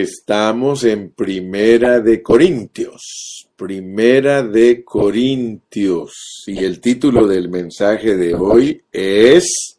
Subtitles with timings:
[0.00, 3.46] Estamos en Primera de Corintios.
[3.54, 6.44] Primera de Corintios.
[6.46, 9.76] Y el título del mensaje de hoy es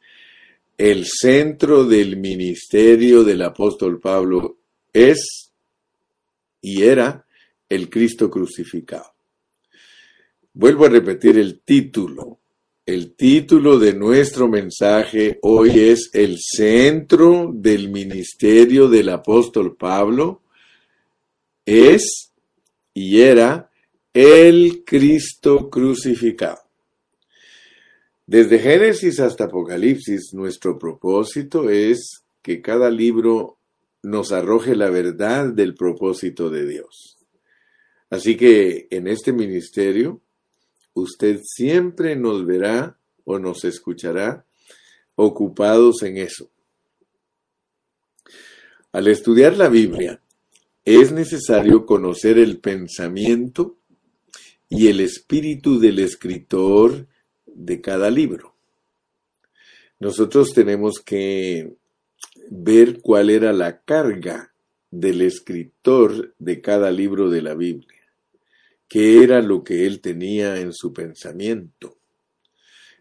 [0.77, 4.57] El centro del ministerio del apóstol Pablo
[4.93, 5.51] es
[6.61, 7.25] y era
[7.67, 9.15] el Cristo crucificado.
[10.53, 12.42] Vuelvo a repetir el título.
[12.85, 20.41] El título de nuestro mensaje hoy es El centro del ministerio del apóstol Pablo
[21.65, 22.33] es
[22.93, 23.71] y era
[24.13, 26.59] el Cristo crucificado.
[28.27, 33.59] Desde Génesis hasta Apocalipsis, nuestro propósito es que cada libro
[34.01, 37.17] nos arroje la verdad del propósito de Dios.
[38.09, 40.19] Así que en este ministerio
[40.93, 44.45] usted siempre nos verá o nos escuchará
[45.15, 46.49] ocupados en eso.
[48.91, 50.21] Al estudiar la Biblia,
[50.85, 53.77] es necesario conocer el pensamiento
[54.69, 57.07] y el espíritu del escritor
[57.45, 58.53] de cada libro.
[59.99, 61.73] Nosotros tenemos que
[62.49, 64.53] ver cuál era la carga
[64.91, 67.92] del escritor de cada libro de la Biblia
[68.93, 71.97] qué era lo que él tenía en su pensamiento.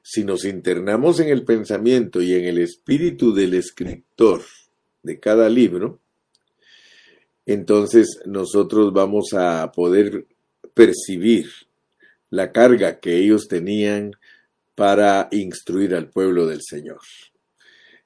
[0.03, 4.41] Si nos internamos en el pensamiento y en el espíritu del escritor
[5.03, 6.01] de cada libro,
[7.45, 10.25] entonces nosotros vamos a poder
[10.73, 11.51] percibir
[12.31, 14.13] la carga que ellos tenían
[14.75, 17.03] para instruir al pueblo del Señor.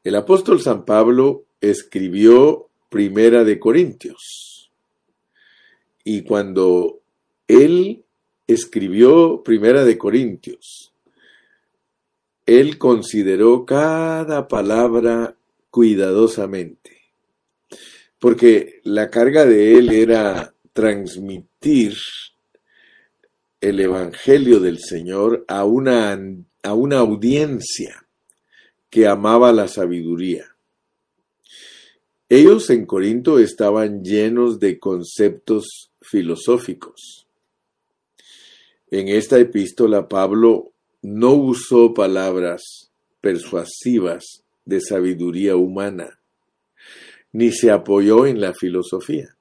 [0.02, 4.72] El apóstol San Pablo escribió Primera de Corintios.
[6.02, 7.02] Y cuando
[7.48, 8.04] él
[8.46, 10.92] escribió Primera de Corintios.
[12.44, 15.36] Él consideró cada palabra
[15.70, 17.02] cuidadosamente,
[18.18, 21.96] porque la carga de él era transmitir
[23.60, 26.18] el Evangelio del Señor a una,
[26.62, 28.06] a una audiencia
[28.90, 30.46] que amaba la sabiduría.
[32.28, 37.25] Ellos en Corinto estaban llenos de conceptos filosóficos
[38.90, 46.20] en esta epístola Pablo no usó palabras persuasivas de sabiduría humana,
[47.32, 49.36] ni se apoyó en la filosofía,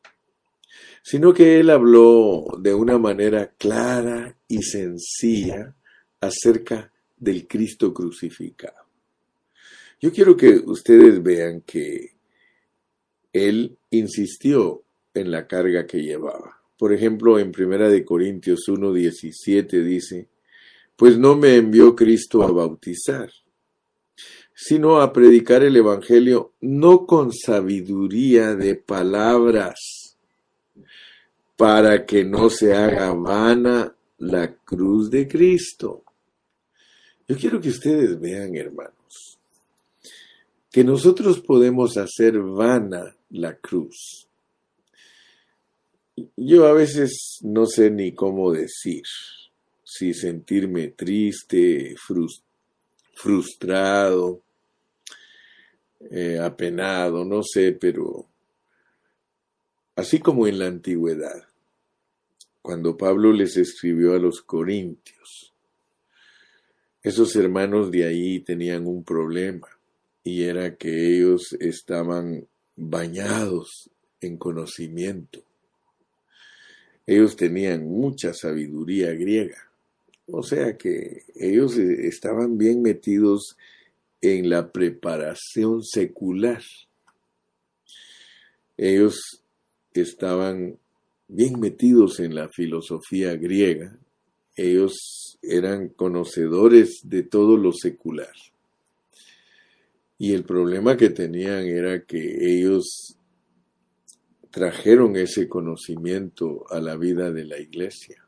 [1.01, 5.75] sino que él habló de una manera clara y sencilla
[6.19, 8.85] acerca del Cristo crucificado.
[10.01, 12.13] Yo quiero que ustedes vean que
[13.31, 16.61] él insistió en la carga que llevaba.
[16.78, 20.28] Por ejemplo, en Primera de Corintios 1:17 dice,
[20.96, 23.31] pues no me envió Cristo a bautizar,
[24.53, 30.18] sino a predicar el evangelio no con sabiduría de palabras,
[31.56, 36.03] para que no se haga vana la cruz de Cristo.
[37.28, 39.40] Yo quiero que ustedes vean, hermanos,
[40.69, 44.25] que nosotros podemos hacer vana la cruz
[46.38, 49.03] yo a veces no sé ni cómo decir,
[49.84, 51.96] si sentirme triste,
[53.14, 54.42] frustrado,
[56.09, 58.28] eh, apenado, no sé, pero
[59.96, 61.48] así como en la antigüedad,
[62.62, 65.53] cuando Pablo les escribió a los corintios,
[67.03, 69.68] esos hermanos de ahí tenían un problema
[70.24, 75.44] y era que ellos estaban bañados en conocimiento
[77.07, 79.69] ellos tenían mucha sabiduría griega.
[80.27, 83.57] O sea que ellos eh, estaban bien metidos
[84.21, 86.63] en la preparación secular.
[88.77, 89.43] Ellos
[89.93, 90.77] estaban
[91.27, 93.97] bien metidos en la filosofía griega.
[94.55, 98.33] Ellos eran conocedores de todo lo secular.
[100.17, 103.17] Y el problema que tenían era que ellos
[104.55, 108.25] trajeron ese conocimiento a la vida de la iglesia,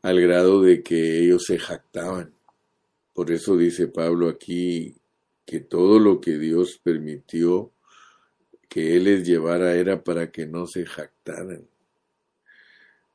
[0.00, 2.32] al grado de que ellos se jactaban.
[3.12, 4.96] Por eso dice Pablo aquí
[5.44, 7.72] que todo lo que Dios permitió
[8.66, 11.68] que Él les llevara era para que no se jactaran.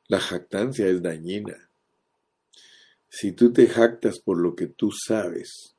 [0.06, 1.68] La jactancia es dañina.
[3.08, 5.74] Si tú te jactas por lo que tú sabes,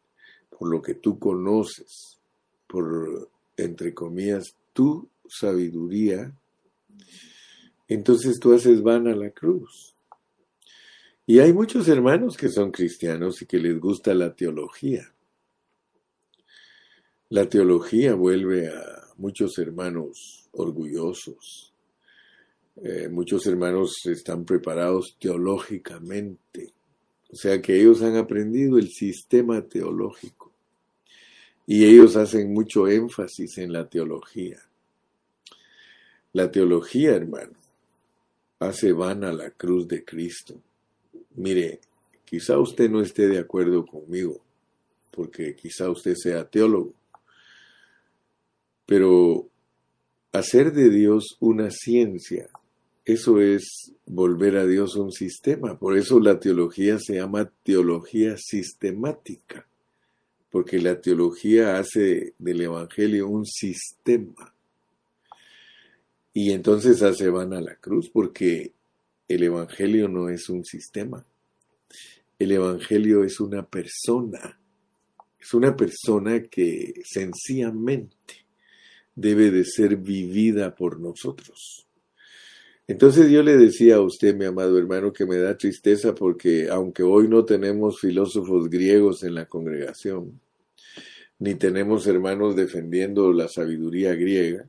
[0.49, 2.19] por lo que tú conoces,
[2.67, 6.33] por, entre comillas, tú sabiduría,
[7.87, 9.95] entonces tú haces vana la cruz.
[11.25, 15.13] Y hay muchos hermanos que son cristianos y que les gusta la teología.
[17.29, 21.73] La teología vuelve a muchos hermanos orgullosos,
[22.83, 26.73] eh, muchos hermanos están preparados teológicamente,
[27.31, 30.51] o sea que ellos han aprendido el sistema teológico
[31.65, 34.59] y ellos hacen mucho énfasis en la teología.
[36.33, 37.53] La teología, hermano,
[38.59, 40.55] hace vana la cruz de Cristo.
[41.35, 41.79] Mire,
[42.25, 44.39] quizá usted no esté de acuerdo conmigo,
[45.11, 46.93] porque quizá usted sea teólogo,
[48.85, 49.47] pero
[50.31, 52.49] hacer de Dios una ciencia,
[53.03, 55.77] eso es volver a Dios un sistema.
[55.77, 59.67] Por eso la teología se llama teología sistemática,
[60.49, 64.53] porque la teología hace del Evangelio un sistema.
[66.33, 68.73] Y entonces hace van a la cruz, porque
[69.27, 71.25] el Evangelio no es un sistema.
[72.39, 74.59] El Evangelio es una persona.
[75.39, 78.45] Es una persona que sencillamente
[79.15, 81.87] debe de ser vivida por nosotros.
[82.87, 87.03] Entonces yo le decía a usted, mi amado hermano, que me da tristeza porque aunque
[87.03, 90.41] hoy no tenemos filósofos griegos en la congregación,
[91.39, 94.67] ni tenemos hermanos defendiendo la sabiduría griega,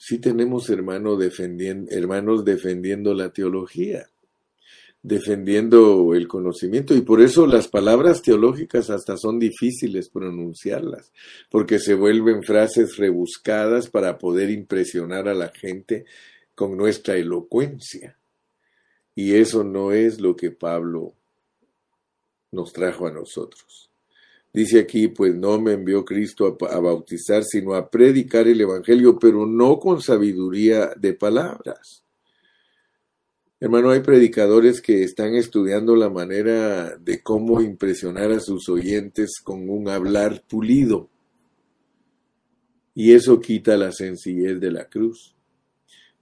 [0.00, 4.08] sí tenemos hermanos defendiendo, la teología,
[5.02, 6.94] defendiendo el conocimiento.
[6.94, 11.12] Y por eso las palabras teológicas hasta son difíciles pronunciarlas,
[11.50, 16.06] porque se vuelven frases rebuscadas para poder impresionar a la gente
[16.54, 18.16] con nuestra elocuencia.
[19.14, 21.12] Y eso no es lo que Pablo
[22.52, 23.89] nos trajo a nosotros.
[24.52, 29.46] Dice aquí, pues no me envió Cristo a, bautizar, sino a predicar el Evangelio, pero
[29.46, 32.02] no con sabiduría de palabras.
[33.60, 39.68] Hermano, hay predicadores que están estudiando la manera de cómo impresionar a sus oyentes con
[39.68, 41.08] un hablar pulido.
[42.94, 45.36] Y eso quita la sencillez de la cruz.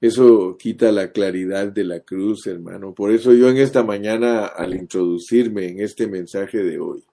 [0.00, 2.94] Eso quita la claridad de la cruz, hermano.
[2.94, 7.04] Por eso yo en esta mañana, al introducirme en este mensaje de hoy,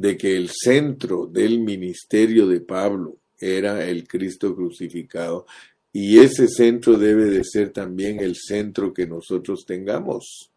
[0.00, 5.44] de que el centro del ministerio de Pablo era el Cristo crucificado,
[5.92, 10.50] y ese centro debe de ser también el centro que nosotros tengamos.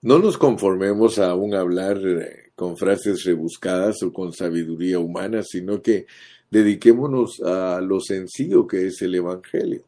[0.00, 5.82] No nos conformemos a un hablar eh, con frases rebuscadas o con sabiduría humana, sino
[5.82, 6.06] que
[6.50, 9.82] dediquémonos a lo sencillo que es el Evangelio.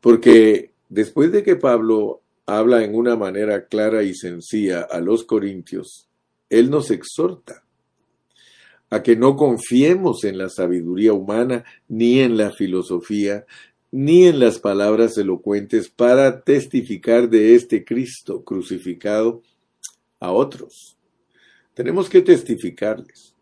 [0.00, 6.09] Porque después de que Pablo habla en una manera clara y sencilla a los corintios,
[6.50, 7.64] él nos exhorta
[8.90, 13.46] a que no confiemos en la sabiduría humana, ni en la filosofía,
[13.92, 19.42] ni en las palabras elocuentes para testificar de este Cristo crucificado
[20.18, 20.96] a otros.
[21.74, 23.34] Tenemos que testificarles.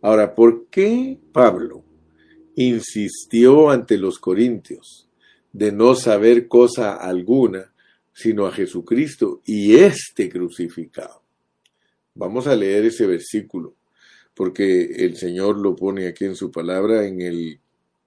[0.00, 1.84] Ahora, ¿por qué Pablo
[2.56, 5.08] insistió ante los corintios
[5.52, 7.72] de no saber cosa alguna
[8.12, 11.23] sino a Jesucristo y este crucificado?
[12.16, 13.74] Vamos a leer ese versículo,
[14.34, 17.58] porque el Señor lo pone aquí en su palabra en el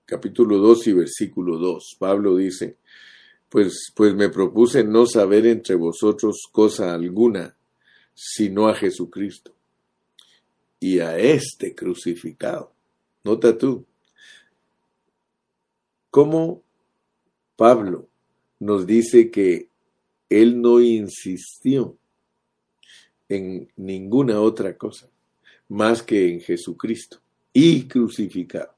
[0.05, 1.97] capítulo 2 y versículo 2.
[1.99, 2.77] Pablo dice,
[3.49, 7.57] pues, pues me propuse no saber entre vosotros cosa alguna,
[8.13, 9.53] sino a Jesucristo
[10.79, 12.71] y a este crucificado.
[13.25, 13.85] Nota tú,
[16.09, 16.63] cómo
[17.57, 18.07] Pablo
[18.59, 19.67] nos dice que
[20.29, 21.97] él no insistió
[23.29, 25.09] en ninguna otra cosa
[25.69, 27.19] más que en Jesucristo
[27.51, 28.73] y crucificado.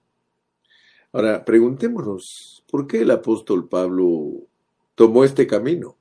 [1.11, 4.47] Ahora, preguntémonos, ¿por qué el apóstol Pablo
[4.95, 5.95] tomó este camino?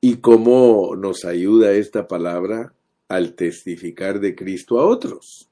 [0.00, 2.72] ¿Y cómo nos ayuda esta palabra
[3.10, 5.48] al testificar de Cristo a otros.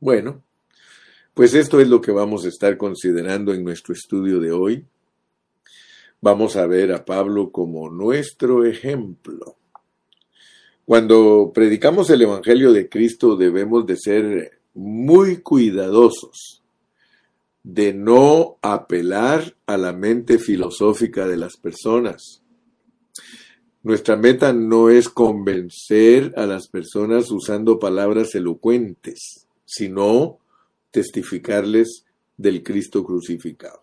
[0.00, 0.42] Bueno,
[1.34, 4.86] pues esto es lo que vamos a estar considerando en nuestro estudio de hoy.
[6.22, 9.54] Vamos a ver a Pablo como nuestro ejemplo.
[10.84, 16.62] Cuando predicamos el Evangelio de Cristo debemos de ser muy cuidadosos
[17.62, 22.42] de no apelar a la mente filosófica de las personas
[23.84, 30.38] nuestra meta no es convencer a las personas usando palabras elocuentes, sino
[30.90, 32.06] testificarles
[32.38, 33.82] del Cristo crucificado.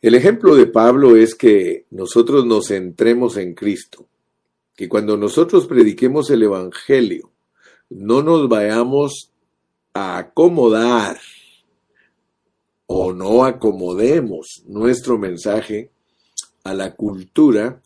[0.00, 4.06] El ejemplo de Pablo es que nosotros nos centremos en Cristo,
[4.74, 7.30] que cuando nosotros prediquemos el Evangelio,
[7.90, 9.30] no nos vayamos
[9.92, 11.18] a acomodar
[12.86, 15.90] o no acomodemos nuestro mensaje
[16.64, 17.80] a la cultura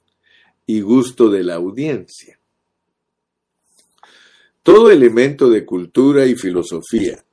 [0.67, 2.39] y gusto de la audiencia.
[4.63, 7.25] Todo elemento de cultura y filosofía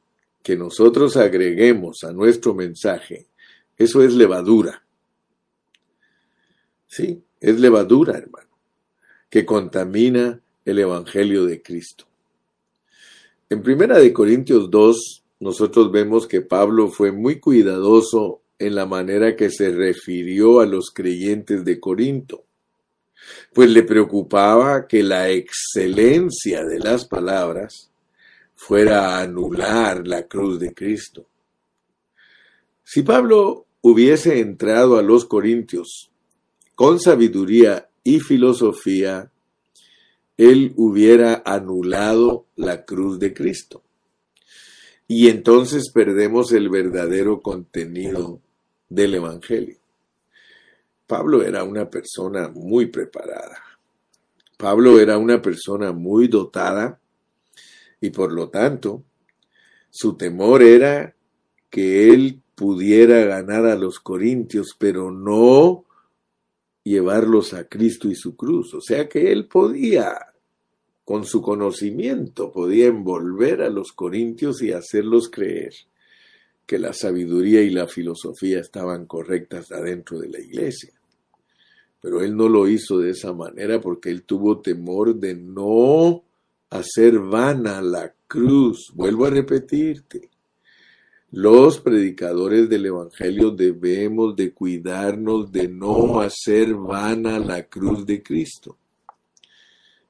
[0.41, 3.27] que nosotros agreguemos a nuestro mensaje,
[3.77, 4.85] eso es levadura.
[6.87, 8.44] Sí, es levadura, hermano,
[9.35, 12.05] que contamina el Evangelio de Cristo.
[13.49, 19.35] En Primera de Corintios 2, nosotros vemos que Pablo fue muy cuidadoso en la manera
[19.35, 22.45] que se refirió a los creyentes de Corinto,
[23.53, 27.91] pues le preocupaba que la excelencia de las palabras
[28.55, 31.25] fuera a anular la cruz de Cristo.
[32.85, 36.09] Si Pablo hubiese entrado a los Corintios
[36.73, 39.31] con sabiduría y filosofía,
[40.37, 43.83] él hubiera anulado la cruz de Cristo.
[45.07, 48.39] Y entonces perdemos el verdadero contenido
[48.89, 49.77] del Evangelio.
[51.07, 53.57] Pablo era una persona muy preparada.
[54.57, 56.99] Pablo era una persona muy dotada
[57.99, 59.03] y por lo tanto
[59.89, 61.15] su temor era
[61.71, 65.84] que él pudiera ganar a los corintios, pero no
[66.85, 68.73] llevarlos a Cristo y su cruz.
[68.73, 70.15] O sea que él podía,
[71.03, 75.73] con su conocimiento, podía envolver a los corintios y hacerlos creer
[76.65, 80.93] que la sabiduría y la filosofía estaban correctas adentro de la iglesia.
[82.01, 86.23] Pero él no lo hizo de esa manera porque él tuvo temor de no
[86.69, 88.91] hacer vana la cruz.
[88.93, 90.29] Vuelvo a repetirte.
[91.37, 98.77] Los predicadores del Evangelio debemos de cuidarnos de no hacer vana la cruz de Cristo.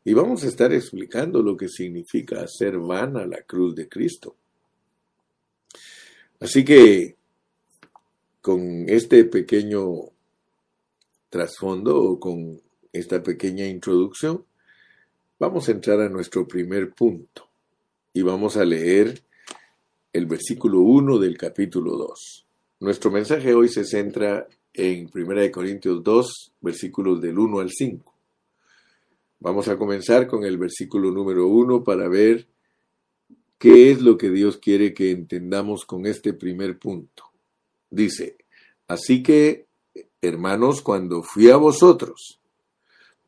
[0.04, 4.36] Y vamos a estar explicando lo que significa hacer vana la cruz de Cristo.
[6.40, 7.16] Así que
[8.40, 10.12] con este pequeño
[11.32, 12.62] trasfondo o con
[12.94, 14.46] esta pequeña introducción,
[15.40, 17.50] vamos a entrar a nuestro primer punto
[18.14, 19.25] y vamos a leer
[20.16, 22.46] el versículo 1 del capítulo 2.
[22.80, 28.14] Nuestro mensaje hoy se centra en 1 Corintios 2, versículos del 1 al 5.
[29.42, 32.48] Vamos a comenzar con el versículo número 1 para ver
[33.58, 37.24] ¿Qué es lo que Dios quiere que entendamos con este primer punto?
[37.90, 38.38] Dice,
[38.88, 39.66] así que,
[40.22, 42.40] hermanos, cuando fui a vosotros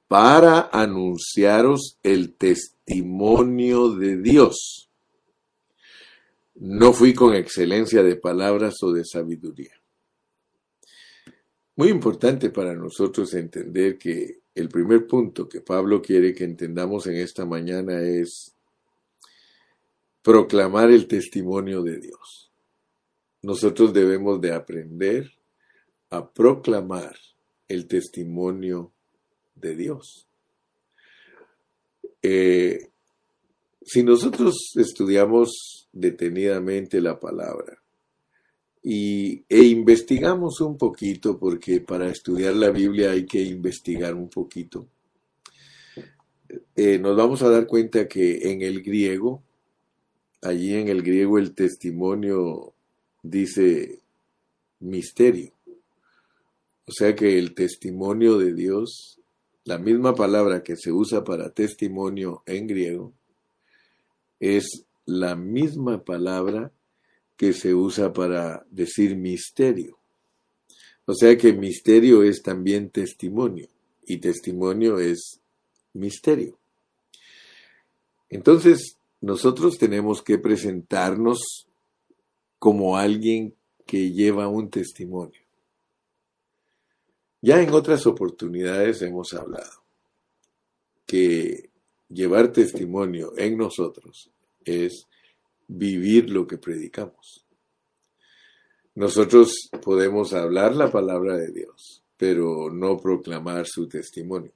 [0.08, 4.87] para anunciaros el testimonio de Dios,
[6.60, 9.74] no fui con excelencia de palabras o de sabiduría.
[11.76, 17.18] Muy importante para nosotros entender que el primer punto que Pablo quiere que entendamos en
[17.18, 18.56] esta mañana es
[20.24, 22.52] proclamar el testimonio de Dios.
[23.44, 25.32] Nosotros debemos de aprender
[26.10, 27.16] a proclamar
[27.68, 28.92] el testimonio
[29.54, 30.28] de Dios.
[32.24, 32.90] Eh,
[33.84, 37.82] si nosotros estudiamos detenidamente la palabra
[38.84, 44.88] y, e investigamos un poquito, porque para estudiar la Biblia hay que investigar un poquito,
[46.76, 49.44] eh, nos vamos a dar cuenta que en el griego
[50.42, 52.74] allí en el griego el testimonio
[53.22, 54.00] dice
[54.80, 55.52] misterio.
[56.86, 59.20] O sea que el testimonio de Dios,
[59.66, 63.14] la misma palabra que se usa para testimonio en griego,
[64.40, 66.72] es la misma palabra
[67.38, 69.98] que se usa para decir misterio.
[71.06, 73.70] O sea que misterio es también testimonio
[74.06, 75.40] y testimonio es
[75.94, 76.60] misterio.
[78.30, 81.68] Entonces, nosotros tenemos que presentarnos
[82.60, 85.40] como alguien que lleva un testimonio.
[87.42, 89.84] Ya en otras oportunidades hemos hablado
[91.06, 91.70] que
[92.10, 94.32] llevar testimonio en nosotros
[94.68, 95.08] es
[95.68, 97.46] vivir lo que predicamos.
[98.96, 104.52] Nosotros podemos hablar la palabra de Dios, pero no proclamar su testimonio.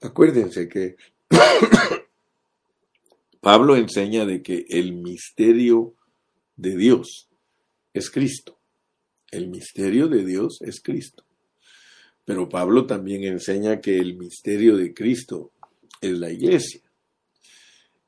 [0.00, 0.96] Acuérdense que
[3.40, 5.94] Pablo enseña de que el misterio
[6.56, 7.28] de Dios
[7.94, 8.58] es Cristo.
[9.30, 11.24] El misterio de Dios es Cristo.
[12.24, 15.50] Pero Pablo también enseña que el misterio de Cristo
[16.00, 16.87] es la iglesia.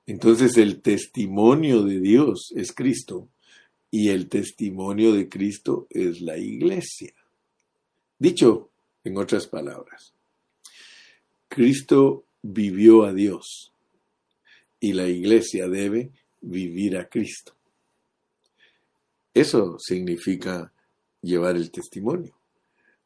[0.07, 3.29] Entonces el testimonio de Dios es Cristo
[3.91, 7.15] y el testimonio de Cristo es la iglesia.
[8.19, 8.71] Dicho
[9.05, 10.13] en otras palabras,
[11.49, 13.73] Cristo vivió a Dios
[14.79, 17.55] y la iglesia debe vivir a Cristo.
[19.35, 20.73] Eso significa
[21.23, 22.35] llevar el testimonio.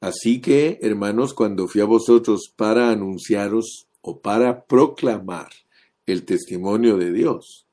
[0.01, 5.51] Así que, hermanos, cuando fui a vosotros para anunciaros o para proclamar
[6.07, 7.67] el testimonio de Dios,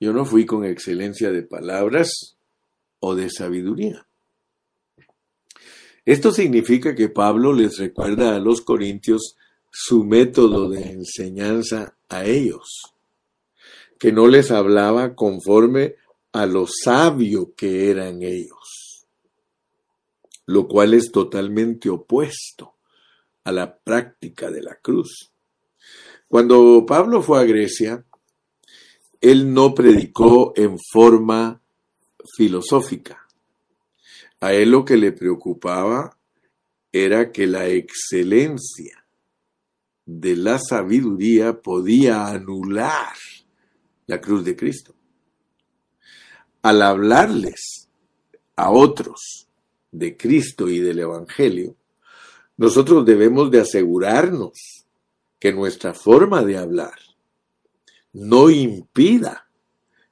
[0.00, 2.36] Yo no fui con excelencia de palabras
[2.98, 4.06] o de sabiduría.
[6.04, 9.36] Esto significa que Pablo les recuerda a los corintios
[9.70, 12.94] su método de enseñanza a ellos,
[13.98, 15.94] que no les hablaba conforme
[16.32, 19.06] a lo sabio que eran ellos,
[20.46, 22.74] lo cual es totalmente opuesto
[23.44, 25.33] a la práctica de la cruz.
[26.28, 28.04] Cuando Pablo fue a Grecia,
[29.20, 31.62] él no predicó en forma
[32.36, 33.26] filosófica.
[34.40, 36.18] A él lo que le preocupaba
[36.92, 39.04] era que la excelencia
[40.06, 43.14] de la sabiduría podía anular
[44.06, 44.94] la cruz de Cristo.
[46.62, 47.88] Al hablarles
[48.56, 49.48] a otros
[49.90, 51.76] de Cristo y del Evangelio,
[52.56, 54.83] nosotros debemos de asegurarnos
[55.44, 56.94] que nuestra forma de hablar
[58.14, 59.46] no impida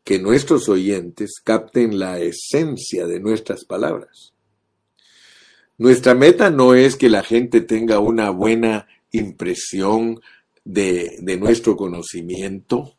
[0.04, 4.34] que nuestros oyentes capten la esencia de nuestras palabras.
[5.78, 10.20] Nuestra meta no es que la gente tenga una buena impresión
[10.66, 12.98] de, nuestro conocimiento,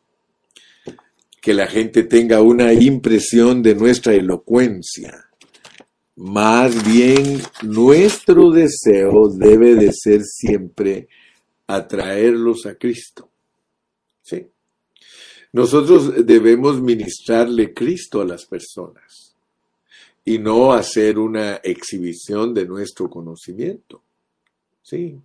[1.40, 5.26] que la gente tenga una impresión de nuestra elocuencia.
[6.16, 11.06] Más bien, nuestro deseo debe de ser siempre
[11.66, 13.30] atraerlos a Cristo.
[14.22, 14.46] ¿Sí?
[15.52, 19.36] Nosotros debemos ministrarle Cristo a las personas
[20.24, 24.02] y no hacer una exhibición de nuestro conocimiento.
[24.82, 25.20] Sí.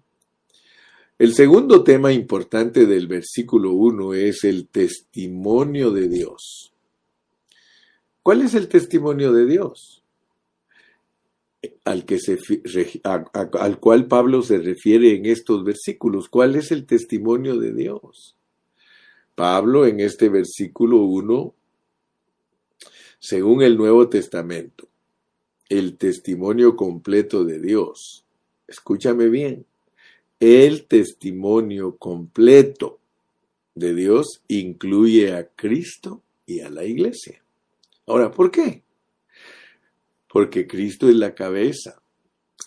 [1.18, 6.74] El segundo tema importante del versículo 1 es el testimonio de Dios.
[8.22, 10.04] ¿Cuál es el testimonio de Dios?
[11.84, 12.38] Al, que se,
[13.04, 16.30] al cual Pablo se refiere en estos versículos.
[16.30, 18.38] ¿Cuál es el testimonio de Dios?
[19.36, 21.54] Pablo en este versículo 1,
[23.20, 24.88] según el Nuevo Testamento,
[25.70, 28.26] el testimonio completo de Dios.
[28.68, 29.66] Escúchame bien,
[30.40, 33.00] el testimonio completo
[33.76, 37.42] de Dios incluye a Cristo y a la iglesia.
[38.08, 38.84] Ahora, ¿por qué?
[40.32, 42.02] Porque Cristo es la cabeza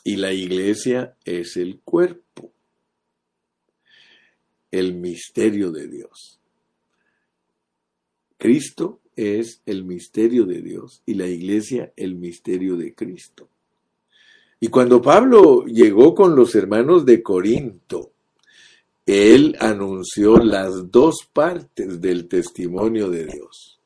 [0.05, 2.53] y la iglesia es el cuerpo,
[4.70, 6.40] el misterio de Dios.
[8.37, 13.48] Cristo es el misterio de Dios y la iglesia el misterio de Cristo.
[14.59, 18.12] Y cuando Pablo llegó con los hermanos de Corinto,
[19.07, 23.81] él anunció las dos partes del testimonio de Dios.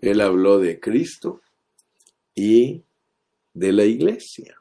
[0.00, 1.40] Él habló de Cristo
[2.34, 2.82] y
[3.54, 4.56] de la iglesia.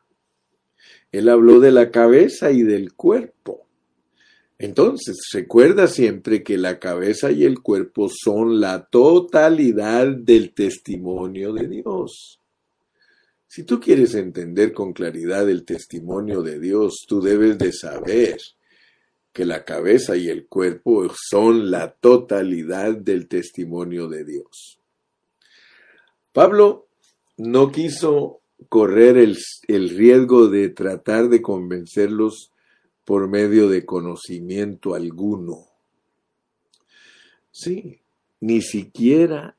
[1.12, 3.68] Él habló de la cabeza y del cuerpo.
[4.58, 11.68] Entonces, recuerda siempre que la cabeza y el cuerpo son la totalidad del testimonio de
[11.68, 12.40] Dios.
[13.48, 18.38] Si tú quieres entender con claridad el testimonio de Dios, tú debes de saber
[19.34, 24.80] que la cabeza y el cuerpo son la totalidad del testimonio de Dios.
[26.34, 26.90] Pablo
[27.38, 32.52] no quiso correr el, el riesgo de tratar de convencerlos
[33.06, 35.68] por medio de conocimiento alguno.
[37.52, 38.02] Sí,
[38.42, 39.56] ni siquiera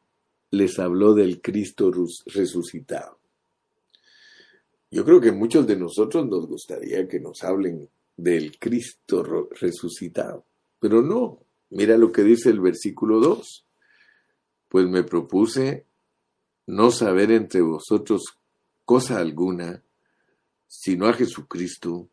[0.50, 1.90] les habló del Cristo
[2.26, 3.18] resucitado.
[4.90, 10.44] Yo creo que muchos de nosotros nos gustaría que nos hablen del Cristo resucitado,
[10.78, 11.38] pero no.
[11.70, 13.66] Mira lo que dice el versículo 2.
[14.68, 15.84] Pues me propuse
[16.66, 18.22] no saber entre vosotros
[18.84, 19.82] cosa alguna,
[20.66, 22.08] sino a Jesucristo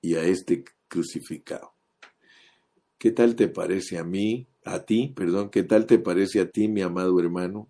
[0.00, 1.74] y a este crucificado.
[2.98, 6.68] ¿Qué tal te parece a mí, a ti, perdón, qué tal te parece a ti,
[6.68, 7.68] mi amado hermano,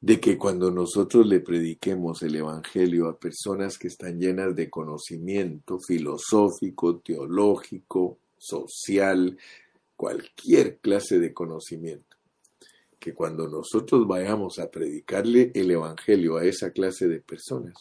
[0.00, 5.78] de que cuando nosotros le prediquemos el Evangelio a personas que están llenas de conocimiento
[5.78, 9.38] filosófico, teológico, social,
[9.96, 12.09] cualquier clase de conocimiento,
[13.00, 17.74] que cuando nosotros vayamos a predicarle el Evangelio a esa clase de personas,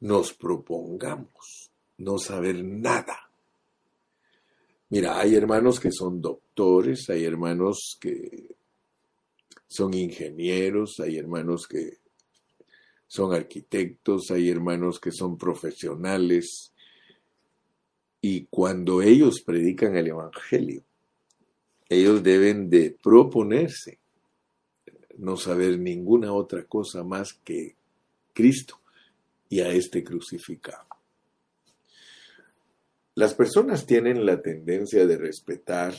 [0.00, 3.30] nos propongamos no saber nada.
[4.88, 8.56] Mira, hay hermanos que son doctores, hay hermanos que
[9.68, 11.98] son ingenieros, hay hermanos que
[13.06, 16.72] son arquitectos, hay hermanos que son profesionales.
[18.22, 20.82] Y cuando ellos predican el Evangelio,
[21.90, 24.00] ellos deben de proponerse
[25.18, 27.76] no saber ninguna otra cosa más que
[28.32, 28.80] Cristo
[29.48, 30.86] y a este crucificado.
[33.14, 35.94] Las personas tienen la tendencia de respetar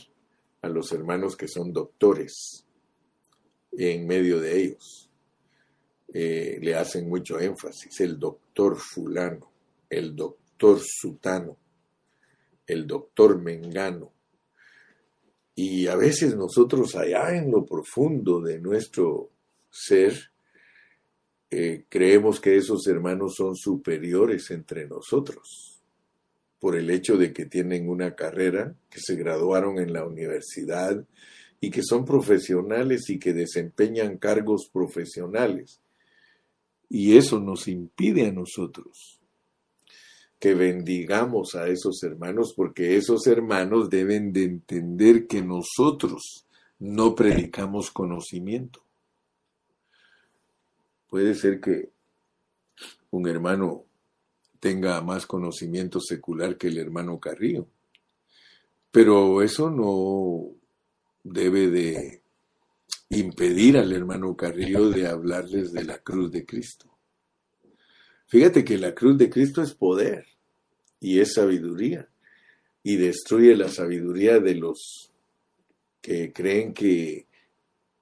[0.62, 2.66] a los hermanos que son doctores,
[3.72, 5.10] en medio de ellos.
[6.14, 9.52] Eh, le hacen mucho énfasis, el doctor fulano,
[9.90, 11.58] el doctor sutano,
[12.68, 14.12] el doctor mengano.
[15.56, 19.30] Y a veces nosotros allá en lo profundo de nuestro
[19.70, 20.32] ser,
[21.50, 25.72] eh, creemos que esos hermanos son superiores entre nosotros
[26.60, 31.04] por el hecho de que tienen una carrera, que se graduaron en la universidad
[31.60, 35.82] y que son profesionales y que desempeñan cargos profesionales.
[36.88, 39.21] Y eso nos impide a nosotros
[40.42, 46.48] que bendigamos a esos hermanos porque esos hermanos deben de entender que nosotros
[46.80, 48.84] no predicamos conocimiento.
[51.08, 51.92] Puede ser que
[53.12, 53.86] un hermano
[54.60, 57.68] tenga más conocimiento secular que el hermano Carrillo.
[58.90, 60.56] Pero eso no
[61.24, 62.24] debe de
[63.10, 66.91] impedir al hermano Carrillo de hablarles de la cruz de Cristo.
[68.32, 70.26] Fíjate que la cruz de Cristo es poder
[71.02, 72.08] y es sabiduría
[72.82, 75.12] y destruye la sabiduría de los
[76.00, 77.28] que creen que,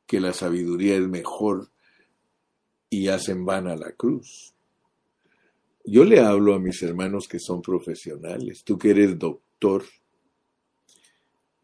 [0.05, 1.71] que la sabiduría es mejor
[2.91, 4.53] y hacen vana la cruz.
[5.83, 9.83] Yo le hablo a mis hermanos que son profesionales, tú que eres doctor,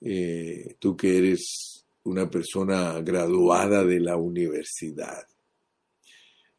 [0.01, 5.27] eh, tú que eres una persona graduada de la universidad.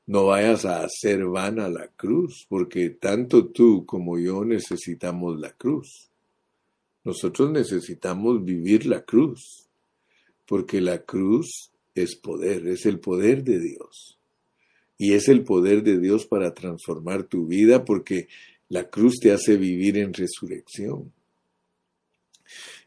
[0.07, 6.11] No vayas a hacer vana la cruz, porque tanto tú como yo necesitamos la cruz.
[7.03, 9.69] Nosotros necesitamos vivir la cruz,
[10.47, 14.19] porque la cruz es poder, es el poder de Dios.
[14.99, 18.29] Y es el poder de Dios para transformar tu vida porque
[18.69, 21.13] la cruz te hace vivir en resurrección.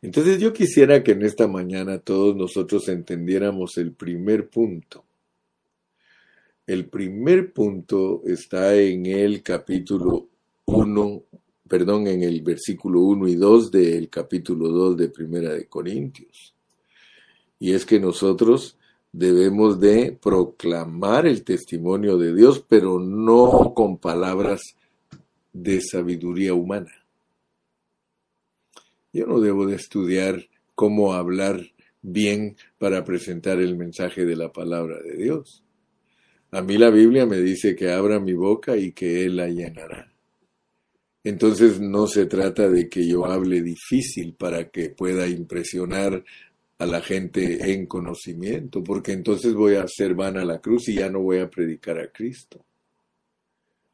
[0.01, 5.03] Entonces yo quisiera que en esta mañana todos nosotros entendiéramos el primer punto.
[6.69, 10.27] El primer punto está en el capítulo
[10.65, 11.23] 1,
[11.67, 16.53] perdón, en el versículo 1 y 2 del capítulo 2 de Primera de Corintios.
[17.57, 18.77] Y es que nosotros
[19.11, 24.75] debemos de proclamar el testimonio de Dios, pero no con palabras
[25.51, 26.93] de sabiduría humana.
[29.11, 31.63] Yo no debo de estudiar cómo hablar
[32.03, 35.63] bien para presentar el mensaje de la palabra de Dios.
[36.51, 40.11] A mí la Biblia me dice que abra mi boca y que Él la llenará.
[41.23, 46.23] Entonces no se trata de que yo hable difícil para que pueda impresionar
[46.79, 51.09] a la gente en conocimiento, porque entonces voy a hacer vana la cruz y ya
[51.09, 52.65] no voy a predicar a Cristo.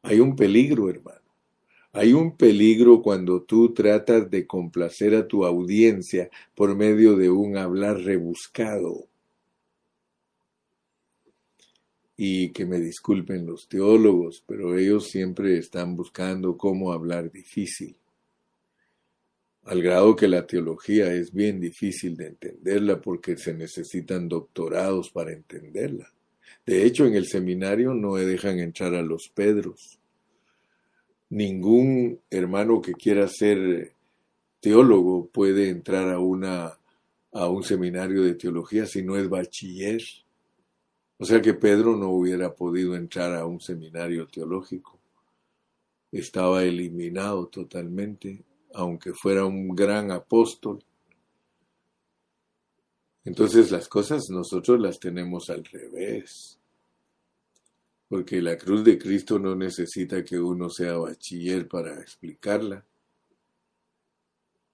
[0.02, 1.20] Hay un peligro, hermano.
[1.92, 7.56] Hay un peligro cuando tú tratas de complacer a tu audiencia por medio de un
[7.56, 9.08] hablar rebuscado.
[12.16, 17.96] Y que me disculpen los teólogos, pero ellos siempre están buscando cómo hablar difícil
[19.66, 25.32] al grado que la teología es bien difícil de entenderla porque se necesitan doctorados para
[25.32, 26.12] entenderla.
[26.64, 29.98] De hecho, en el seminario no dejan entrar a los Pedros.
[31.30, 33.92] Ningún hermano que quiera ser
[34.60, 36.78] teólogo puede entrar a, una,
[37.32, 40.00] a un seminario de teología si no es bachiller.
[41.18, 44.98] O sea que Pedro no hubiera podido entrar a un seminario teológico.
[46.12, 48.44] Estaba eliminado totalmente
[48.76, 50.84] aunque fuera un gran apóstol.
[53.24, 56.58] Entonces las cosas nosotros las tenemos al revés.
[58.08, 62.84] Porque la cruz de Cristo no necesita que uno sea bachiller para explicarla.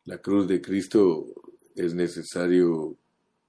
[0.05, 1.33] La cruz de Cristo
[1.77, 2.97] es necesario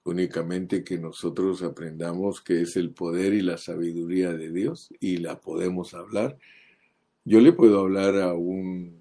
[0.03, 5.39] únicamente que nosotros aprendamos que es el poder y la sabiduría de Dios y la
[5.39, 6.37] podemos hablar.
[7.25, 8.97] Yo le puedo hablar a un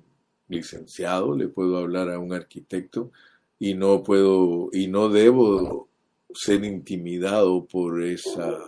[0.48, 3.10] licenciado, le puedo hablar a un arquitecto
[3.58, 5.88] y no puedo y no debo
[6.34, 8.58] ser intimidado por esa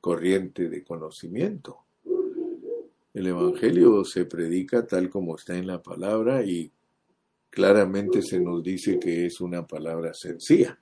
[0.00, 1.78] corriente de conocimiento.
[3.14, 6.70] El Evangelio se predica tal como está en la palabra y
[7.48, 10.78] claramente se nos dice que es una palabra sencilla.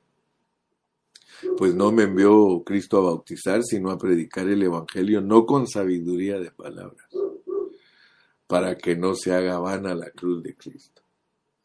[1.56, 6.38] Pues no me envió Cristo a bautizar, sino a predicar el Evangelio, no con sabiduría
[6.38, 7.08] de palabras
[8.52, 11.00] para que no se haga vana la cruz de Cristo.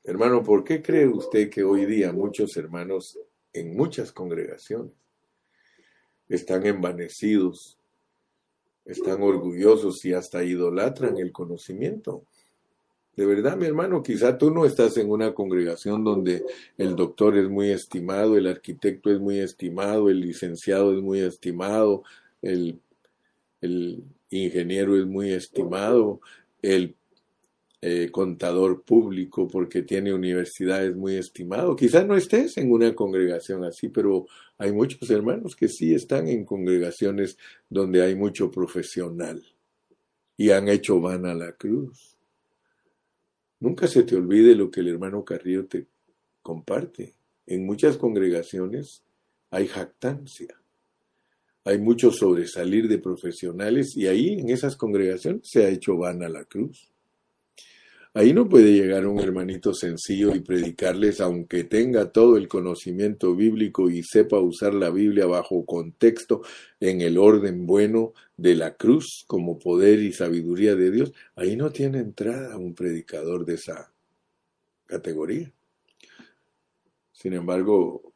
[0.06, 3.20] Hermano, ¿por qué cree usted que hoy día muchos hermanos
[3.52, 4.94] en muchas congregaciones
[6.30, 7.78] están envanecidos,
[8.86, 12.24] están orgullosos y hasta idolatran el conocimiento?
[13.18, 16.46] De verdad, mi hermano, quizá tú no estás en una congregación donde
[16.78, 22.04] el doctor es muy estimado, el arquitecto es muy estimado, el licenciado es muy estimado,
[22.44, 22.80] el,
[24.30, 26.22] ingeniero es muy estimado,
[26.62, 26.96] el
[27.82, 31.76] eh, contador público porque tiene universidades muy estimado.
[31.76, 34.28] Quizás no estés en una congregación así, pero
[34.60, 37.36] hay muchos hermanos que sí están en congregaciones
[37.68, 39.44] donde hay mucho profesional
[40.38, 42.17] y han hecho van a la cruz.
[43.60, 45.88] Nunca se te olvide lo que el hermano Carrillo te
[46.42, 47.16] comparte.
[47.46, 49.04] En muchas congregaciones
[49.50, 50.62] hay jactancia,
[51.64, 56.30] hay mucho sobresalir de profesionales y ahí en esas congregaciones se ha hecho van a
[56.30, 56.92] la cruz.
[58.18, 63.92] Ahí no puede llegar un hermanito sencillo y predicarles, aunque tenga todo el conocimiento bíblico
[63.92, 66.42] y sepa usar la Biblia bajo contexto
[66.80, 71.14] en el orden bueno de la cruz como poder y sabiduría de Dios.
[71.36, 73.94] Ahí no tiene entrada un predicador de esa
[74.88, 75.54] categoría.
[77.12, 78.14] Sin embargo,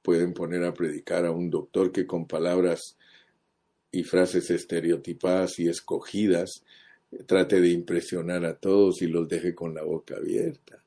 [0.00, 2.96] pueden poner a predicar a un doctor que con palabras
[3.90, 6.64] y frases estereotipadas y escogidas
[7.26, 10.82] trate de impresionar a todos y los deje con la boca abierta.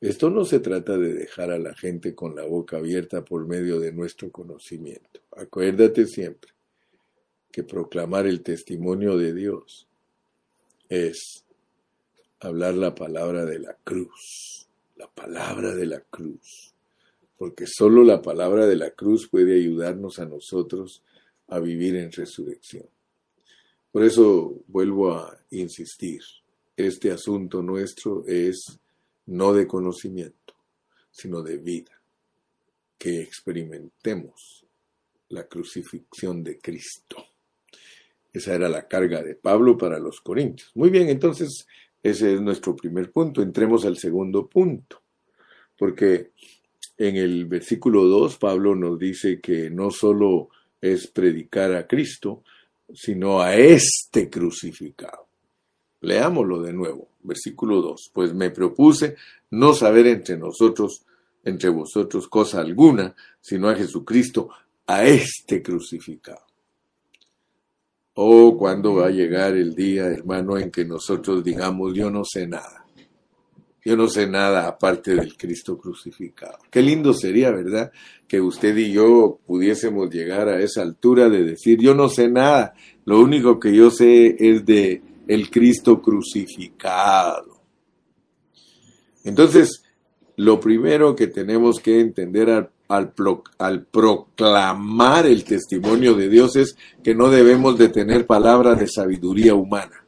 [0.00, 3.78] Esto no se trata de dejar a la gente con la boca abierta por medio
[3.78, 5.20] de nuestro conocimiento.
[5.30, 6.52] Acuérdate siempre
[7.52, 9.86] que proclamar el testimonio de Dios
[10.88, 11.44] es
[12.40, 16.74] hablar la palabra de la cruz, la palabra de la cruz,
[17.38, 21.02] porque solo la palabra de la cruz puede ayudarnos a nosotros
[21.46, 22.86] a vivir en resurrección.
[23.92, 26.22] Por eso vuelvo a insistir,
[26.74, 28.80] este asunto nuestro es
[29.26, 30.54] no de conocimiento,
[31.10, 32.00] sino de vida,
[32.96, 34.64] que experimentemos
[35.28, 37.22] la crucifixión de Cristo.
[38.32, 40.70] Esa era la carga de Pablo para los corintios.
[40.74, 41.66] Muy bien, entonces
[42.02, 43.42] ese es nuestro primer punto.
[43.42, 45.02] Entremos al segundo punto,
[45.76, 46.30] porque
[46.96, 50.48] en el versículo 2 Pablo nos dice que no solo
[50.80, 52.42] es predicar a Cristo,
[52.94, 55.26] sino a este crucificado.
[56.00, 58.10] Leámoslo de nuevo, versículo 2.
[58.12, 59.16] Pues me propuse
[59.50, 61.04] no saber entre nosotros,
[61.44, 64.50] entre vosotros, cosa alguna, sino a Jesucristo,
[64.86, 66.42] a este crucificado.
[68.14, 72.46] Oh, cuando va a llegar el día, hermano, en que nosotros digamos, yo no sé
[72.46, 72.81] nada.
[73.84, 76.58] Yo no sé nada aparte del Cristo crucificado.
[76.70, 77.90] Qué lindo sería, ¿verdad?
[78.28, 82.74] Que usted y yo pudiésemos llegar a esa altura de decir, yo no sé nada,
[83.04, 87.60] lo único que yo sé es de el Cristo crucificado.
[89.24, 89.82] Entonces,
[90.36, 93.12] lo primero que tenemos que entender al,
[93.90, 100.04] proclamar el testimonio de Dios es que no debemos de tener palabras de sabiduría humana.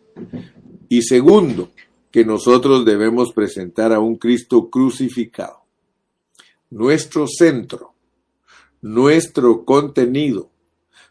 [0.88, 1.70] Y segundo,
[2.14, 5.64] que nosotros debemos presentar a un Cristo crucificado.
[6.70, 7.94] Nuestro centro,
[8.82, 10.48] nuestro contenido,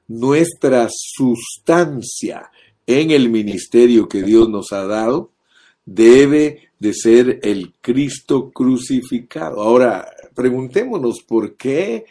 [0.08, 2.50] nuestra sustancia
[2.88, 5.34] en el ministerio que Dios nos ha dado
[5.84, 9.62] debe de ser el Cristo crucificado.
[9.62, 12.06] Ahora, preguntémonos por qué,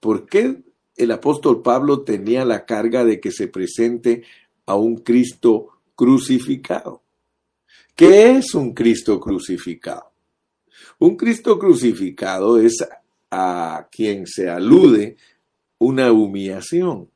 [0.00, 0.56] por qué
[0.96, 4.24] el apóstol Pablo tenía la carga de que se presente
[4.66, 7.03] a un Cristo crucificado.
[7.94, 10.10] ¿Qué es un Cristo crucificado?
[10.98, 12.84] Un Cristo crucificado es
[13.30, 15.16] a quien se alude
[15.78, 17.08] una humillación.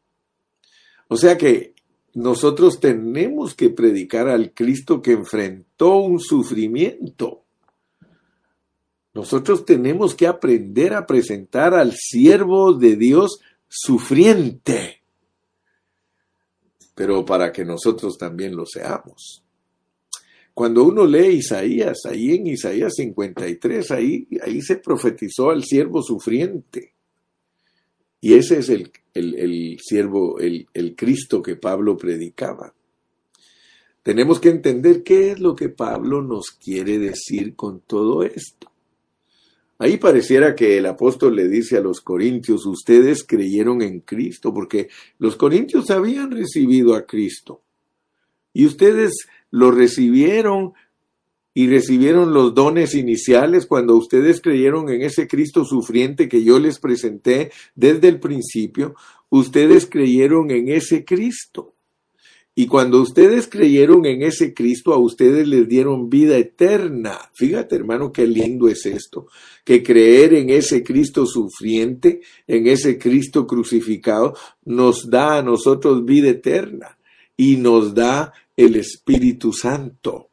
[1.08, 1.74] O sea que
[2.14, 7.44] nosotros tenemos que predicar al Cristo que enfrentó un sufrimiento.
[9.14, 15.02] Nosotros tenemos que aprender a presentar al siervo de Dios sufriente,
[16.94, 19.42] pero para que nosotros también lo seamos.
[20.58, 26.94] Cuando uno lee Isaías, ahí en Isaías 53, ahí, ahí se profetizó al siervo sufriente.
[28.20, 32.74] Y ese es el, el, siervo, el, el Cristo que Pablo predicaba.
[34.02, 38.68] Tenemos que entender qué es lo que Pablo nos quiere decir con todo esto.
[39.78, 44.88] Ahí pareciera que el apóstol le dice a los corintios, ustedes creyeron en Cristo, porque
[45.20, 47.62] los corintios habían recibido a Cristo.
[48.52, 50.72] Y ustedes lo recibieron
[51.54, 56.78] y recibieron los dones iniciales cuando ustedes creyeron en ese Cristo sufriente que yo les
[56.78, 58.94] presenté desde el principio,
[59.28, 61.74] ustedes creyeron en ese Cristo.
[62.54, 67.30] Y cuando ustedes creyeron en ese Cristo, a ustedes les dieron vida eterna.
[67.34, 69.28] Fíjate, hermano, qué lindo es esto.
[69.64, 76.30] Que creer en ese Cristo sufriente, en ese Cristo crucificado, nos da a nosotros vida
[76.30, 76.98] eterna
[77.36, 80.30] y nos da el Espíritu Santo.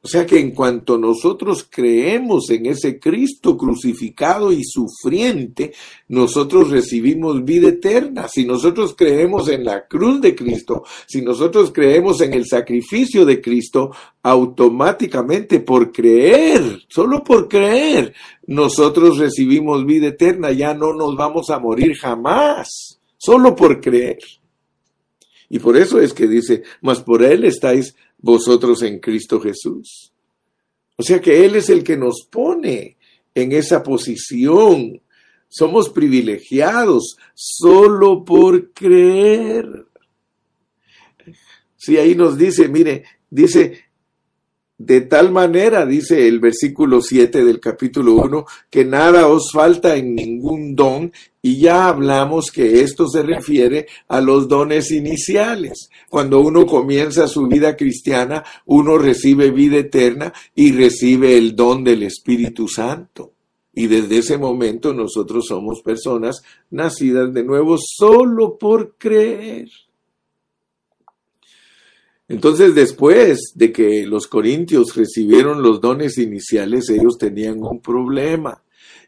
[0.00, 5.72] O sea que en cuanto nosotros creemos en ese Cristo crucificado y sufriente,
[6.08, 8.26] nosotros recibimos vida eterna.
[8.28, 13.40] Si nosotros creemos en la cruz de Cristo, si nosotros creemos en el sacrificio de
[13.40, 13.90] Cristo,
[14.22, 18.14] automáticamente por creer, solo por creer,
[18.46, 20.52] nosotros recibimos vida eterna.
[20.52, 24.18] Ya no nos vamos a morir jamás, solo por creer.
[25.48, 30.12] Y por eso es que dice, mas por Él estáis vosotros en Cristo Jesús.
[30.96, 32.96] O sea que Él es el que nos pone
[33.34, 35.00] en esa posición.
[35.48, 39.86] Somos privilegiados solo por creer.
[41.76, 43.84] Si ahí nos dice, mire, dice,
[44.78, 50.14] de tal manera, dice el versículo 7 del capítulo 1, que nada os falta en
[50.14, 51.12] ningún don,
[51.42, 55.90] y ya hablamos que esto se refiere a los dones iniciales.
[56.08, 62.04] Cuando uno comienza su vida cristiana, uno recibe vida eterna y recibe el don del
[62.04, 63.32] Espíritu Santo.
[63.74, 69.68] Y desde ese momento nosotros somos personas nacidas de nuevo solo por creer.
[72.28, 78.62] Entonces, después de que los corintios recibieron los dones iniciales, ellos tenían un problema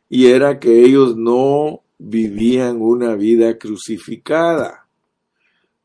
[0.08, 4.86] y era que ellos no vivían una vida crucificada.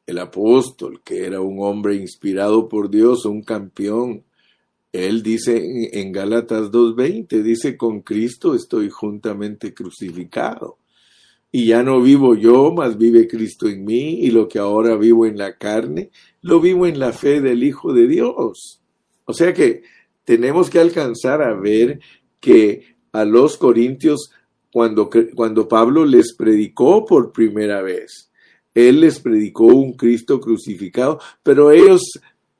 [0.07, 4.23] El apóstol, que era un hombre inspirado por Dios, un campeón,
[4.93, 10.77] él dice en Gálatas 2.20, dice, con Cristo estoy juntamente crucificado
[11.55, 15.25] y ya no vivo yo, mas vive Cristo en mí, y lo que ahora vivo
[15.25, 18.81] en la carne, lo vivo en la fe del Hijo de Dios.
[19.23, 19.83] O sea que
[20.25, 22.01] tenemos que alcanzar a ver
[22.41, 24.31] que a los corintios,
[24.69, 28.29] cuando, cuando Pablo les predicó por primera vez,
[28.73, 32.01] él les predicó un Cristo crucificado, pero ellos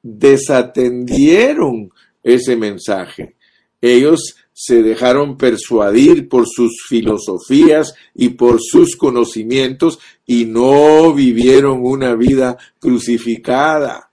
[0.03, 1.89] desatendieron
[2.23, 3.35] ese mensaje.
[3.81, 12.15] Ellos se dejaron persuadir por sus filosofías y por sus conocimientos y no vivieron una
[12.15, 14.11] vida crucificada.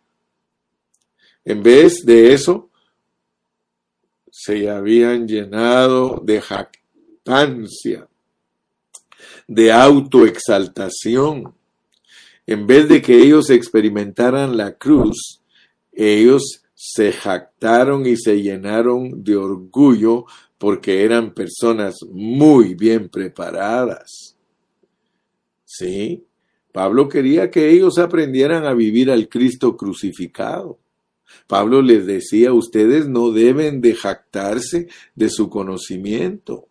[1.45, 2.71] En vez de eso,
[4.33, 8.09] se habían llenado de jactancia,
[9.47, 11.55] de autoexaltación.
[12.49, 15.41] En vez de que ellos experimentaran la cruz,
[15.93, 20.27] ellos se jactaron y se llenaron de orgullo
[20.59, 24.37] porque eran personas muy bien preparadas.
[25.65, 26.27] Sí,
[26.73, 30.81] Pablo quería que ellos aprendieran a vivir al Cristo crucificado.
[31.47, 36.67] Pablo les decía, ustedes no deben de jactarse de su conocimiento.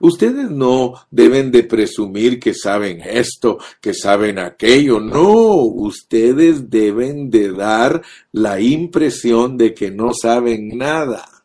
[0.00, 5.00] Ustedes no deben de presumir que saben esto, que saben aquello.
[5.00, 11.44] No, ustedes deben de dar la impresión de que no saben nada.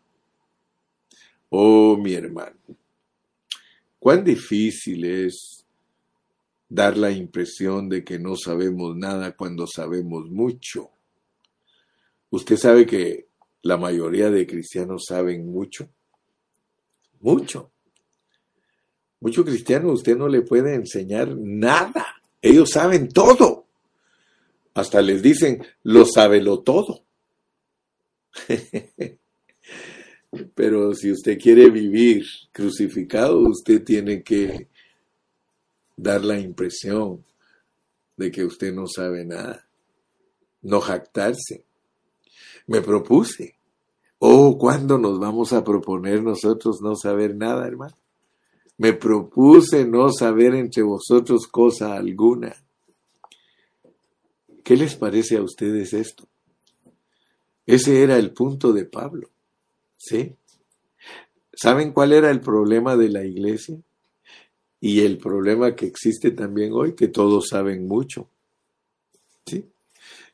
[1.50, 2.58] Oh, mi hermano,
[4.00, 5.66] cuán difícil es
[6.70, 10.90] dar la impresión de que no sabemos nada cuando sabemos mucho.
[12.30, 13.28] Usted sabe que
[13.62, 15.90] la mayoría de cristianos saben mucho.
[17.22, 17.72] Mucho.
[19.20, 22.06] Muchos cristianos usted no le puede enseñar nada.
[22.42, 23.66] Ellos saben todo.
[24.74, 26.06] Hasta les dicen, lo
[26.42, 27.04] lo todo.
[30.54, 34.68] Pero si usted quiere vivir crucificado, usted tiene que
[35.96, 37.26] dar la impresión
[38.18, 39.68] de que usted no sabe nada.
[40.62, 41.66] No jactarse.
[42.68, 43.56] Me propuse.
[44.20, 47.96] Oh, ¿cuándo nos vamos a proponer nosotros no saber nada, hermano?
[48.78, 52.56] Me propuse no saber entre vosotros cosa alguna.
[54.64, 56.28] ¿Qué les parece a ustedes esto?
[57.66, 59.30] Ese era el punto de Pablo.
[59.98, 60.36] ¿Sí?
[61.54, 63.78] ¿Saben cuál era el problema de la iglesia?
[64.80, 68.30] Y el problema que existe también hoy, que todos saben mucho.
[69.48, 69.66] ¿Sí?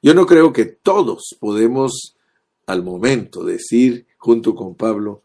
[0.01, 2.17] Yo no creo que todos podemos
[2.65, 5.23] al momento decir, junto con Pablo,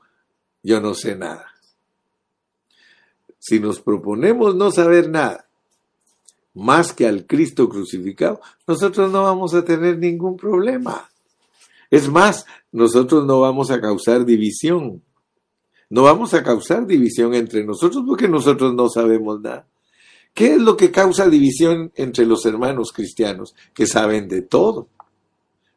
[0.63, 1.58] yo no sé nada
[3.39, 5.49] si nos proponemos no saber nada
[6.55, 11.09] más que al Cristo crucificado, nosotros no vamos a tener ningún problema.
[11.91, 15.03] Es más, nosotros no vamos a causar división.
[15.91, 19.67] No vamos a causar división entre nosotros porque nosotros no sabemos nada.
[20.35, 23.55] ¿Qué es lo que causa división entre los hermanos cristianos?
[23.73, 24.89] Que saben de todo.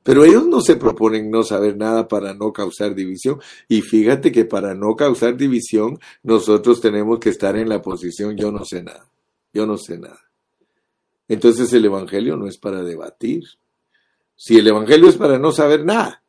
[0.04, 3.40] Pero ellos no se proponen no saber nada para no causar división.
[3.68, 8.52] Y fíjate que para no causar división, nosotros tenemos que estar en la posición yo
[8.52, 9.10] no sé nada.
[9.54, 10.22] Yo no sé nada.
[11.28, 13.44] Entonces el Evangelio no es para debatir.
[14.36, 16.22] Si el Evangelio es para no saber nada,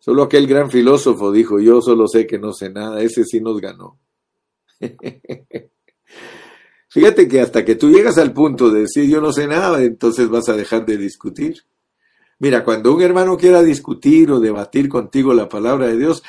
[0.00, 3.60] Solo aquel gran filósofo dijo, yo solo sé que no sé nada, ese sí nos
[3.60, 3.98] ganó.
[6.88, 10.30] Fíjate que hasta que tú llegas al punto de decir yo no sé nada, entonces
[10.30, 11.64] vas a dejar de discutir.
[12.40, 16.22] Mira, cuando un hermano quiera discutir o debatir contigo la palabra de Dios,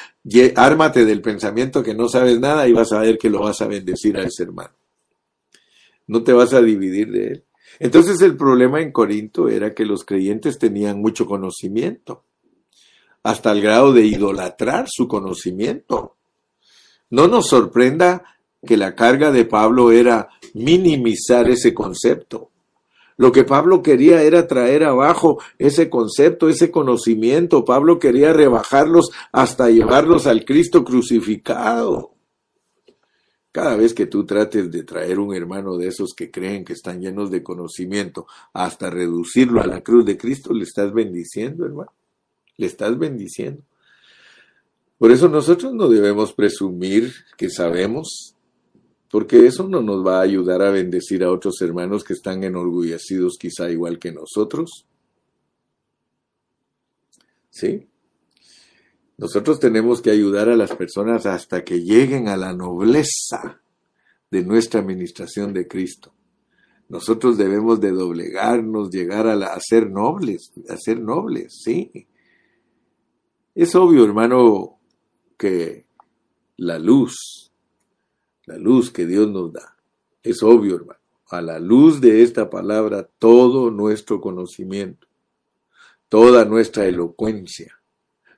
[0.57, 3.67] ármate del pensamiento que no sabes nada y vas a ver que lo vas a
[3.67, 4.73] bendecir a ese hermano.
[6.07, 7.45] No te vas a dividir de él.
[7.79, 12.25] Entonces el problema en Corinto era que los creyentes tenían mucho conocimiento,
[13.23, 16.17] hasta el grado de idolatrar su conocimiento.
[17.09, 18.25] No nos sorprenda
[18.65, 22.50] que la carga de Pablo era minimizar ese concepto.
[23.21, 27.63] Lo que Pablo quería era traer abajo ese concepto, ese conocimiento.
[27.63, 32.15] Pablo quería rebajarlos hasta llevarlos al Cristo crucificado.
[33.51, 36.99] Cada vez que tú trates de traer un hermano de esos que creen que están
[36.99, 41.93] llenos de conocimiento hasta reducirlo a la cruz de Cristo, le estás bendiciendo, hermano.
[42.57, 43.61] Le estás bendiciendo.
[44.97, 48.35] Por eso nosotros no debemos presumir que sabemos,
[49.11, 53.37] porque eso no nos va a ayudar a bendecir a otros hermanos que están enorgullecidos
[53.37, 54.85] quizá igual que nosotros.
[57.49, 57.87] ¿Sí?
[59.17, 63.61] Nosotros tenemos que ayudar a las personas hasta que lleguen a la nobleza
[64.31, 66.13] de nuestra administración de Cristo.
[66.87, 72.07] Nosotros debemos de doblegarnos, llegar a, ser nobles, a ser nobles, sí.
[73.53, 74.79] Es obvio, hermano,
[75.37, 75.85] que
[76.57, 77.50] la luz,
[78.45, 79.77] la luz que Dios nos da,
[80.23, 80.99] es obvio, hermano.
[81.29, 85.07] A la luz de esta palabra, todo nuestro conocimiento,
[86.09, 87.81] toda nuestra elocuencia,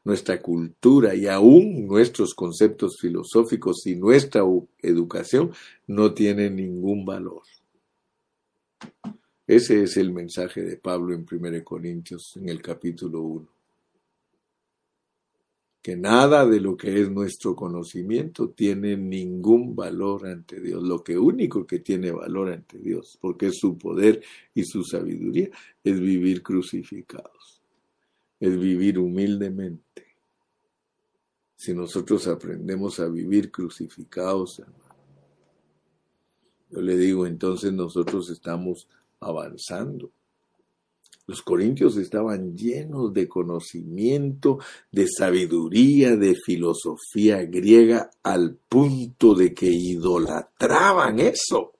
[0.04, 4.44] nuestra cultura y aún nuestros conceptos filosóficos y nuestra
[4.80, 5.52] educación
[5.88, 7.42] no tienen ningún valor.
[9.48, 13.48] Ese es el mensaje de Pablo en 1 Corintios en el capítulo 1.
[15.84, 20.82] Que nada de lo que es nuestro conocimiento tiene ningún valor ante Dios.
[20.82, 24.24] Lo que único que tiene valor ante Dios, porque es su poder
[24.56, 25.50] y su sabiduría,
[25.84, 27.62] es vivir crucificados,
[28.40, 30.14] es vivir humildemente
[31.64, 34.62] si nosotros aprendemos a vivir crucificados,
[36.70, 38.90] Yo le digo, entonces nosotros estamos
[39.22, 40.12] avanzando.
[41.26, 44.60] Los corintios estaban llenos de conocimiento,
[44.92, 51.74] de sabiduría, de filosofía griega, al punto de que idolatraban eso.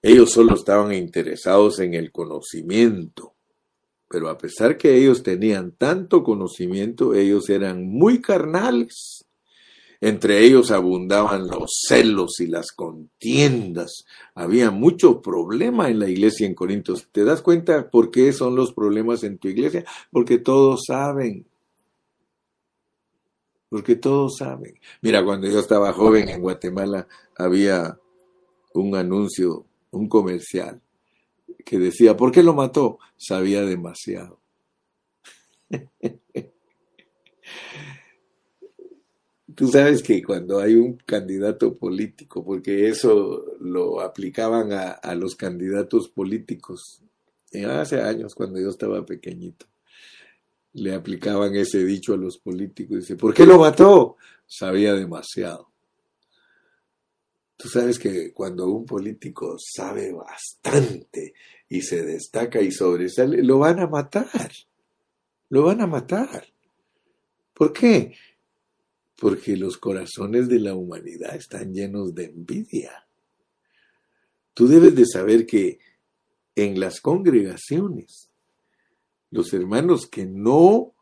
[0.00, 3.34] Ellos solo estaban interesados en el conocimiento.
[4.08, 9.27] Pero a pesar que ellos tenían tanto conocimiento, ellos eran muy carnales.
[10.00, 14.04] Entre ellos abundaban los celos y las contiendas.
[14.34, 17.08] Había mucho problema en la iglesia en Corintios.
[17.10, 19.84] ¿Te das cuenta por qué son los problemas en tu iglesia?
[20.12, 21.46] Porque todos saben.
[23.68, 24.78] Porque todos saben.
[25.02, 27.98] Mira, cuando yo estaba joven en Guatemala había
[28.74, 30.80] un anuncio, un comercial
[31.64, 32.98] que decía, ¿por qué lo mató?
[33.16, 34.38] Sabía demasiado.
[39.58, 46.08] Tú sabes que cuando hay un candidato político, porque eso lo aplicaban a, los candidatos
[46.08, 47.02] políticos,
[47.68, 49.66] hace años cuando yo estaba pequeñito,
[50.74, 54.16] le aplicaban ese dicho a los políticos, dice, ¿por qué lo mató?
[54.46, 55.72] Sabía demasiado.
[57.56, 61.34] Tú sabes que cuando un político sabe bastante
[61.68, 64.52] y se destaca y sobresale, lo van a matar.
[65.48, 66.46] Lo van a matar.
[67.54, 68.14] ¿Por qué?
[69.20, 73.06] Porque los corazones de la humanidad están llenos de envidia.
[74.54, 75.80] Tú debes de saber que
[76.54, 78.30] en las congregaciones,
[79.30, 80.94] los hermanos que no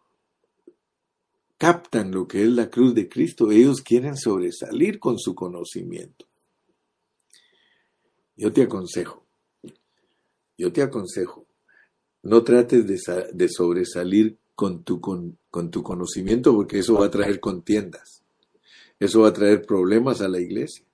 [1.58, 6.26] captan lo que es la cruz de Cristo, ellos quieren sobresalir con su conocimiento.
[8.36, 9.24] Yo te aconsejo,
[10.58, 11.46] yo te aconsejo,
[12.22, 17.38] no trates de, sobresalir con tu, con, con tu conocimiento porque eso va a traer
[17.38, 18.24] contiendas,
[18.98, 20.84] eso va a traer problemas a la iglesia.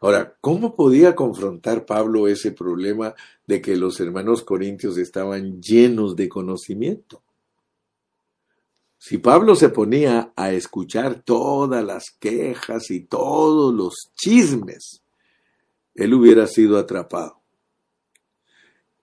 [0.00, 3.14] Ahora, ¿cómo podía confrontar Pablo ese problema
[3.46, 7.22] de que los hermanos corintios estaban llenos de conocimiento?
[8.96, 15.02] Si Pablo se ponía a escuchar todas las quejas y todos los chismes
[15.94, 17.40] él hubiera sido atrapado.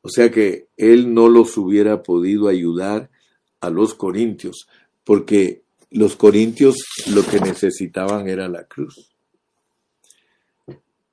[0.01, 3.09] O sea que él no los hubiera podido ayudar
[3.62, 4.68] a los corintios,
[5.03, 6.76] porque los corintios
[7.14, 9.12] lo que necesitaban era la cruz.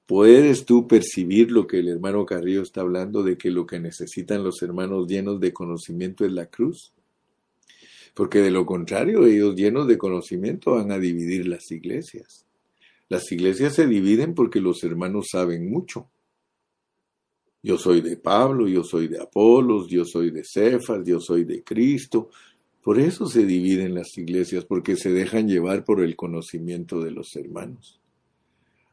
[0.06, 4.44] ¿Puedes tú percibir lo que el hermano Carrillo está hablando de que lo que necesitan
[4.44, 6.92] los hermanos llenos de conocimiento es la cruz?
[8.12, 12.44] Porque de lo contrario, ellos llenos de conocimiento van a dividir las iglesias.
[13.08, 16.08] Las iglesias se dividen porque los hermanos saben mucho.
[17.64, 21.64] Yo soy de Pablo, yo soy de Apolos, yo soy de Cefas, yo soy de
[21.64, 22.28] Cristo.
[22.82, 27.34] Por eso se dividen las iglesias, porque se dejan llevar por el conocimiento de los
[27.36, 27.98] hermanos.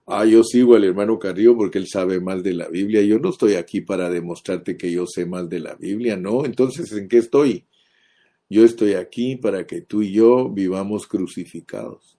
[0.07, 3.01] Ah, yo sigo al hermano Carrillo porque él sabe más de la Biblia.
[3.01, 6.45] Yo no estoy aquí para demostrarte que yo sé más de la Biblia, no.
[6.45, 7.65] Entonces, ¿en qué estoy?
[8.49, 12.17] Yo estoy aquí para que tú y yo vivamos crucificados.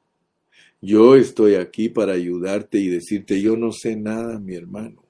[0.83, 5.02] Yo estoy aquí para ayudarte y decirte, yo no sé nada, mi hermano.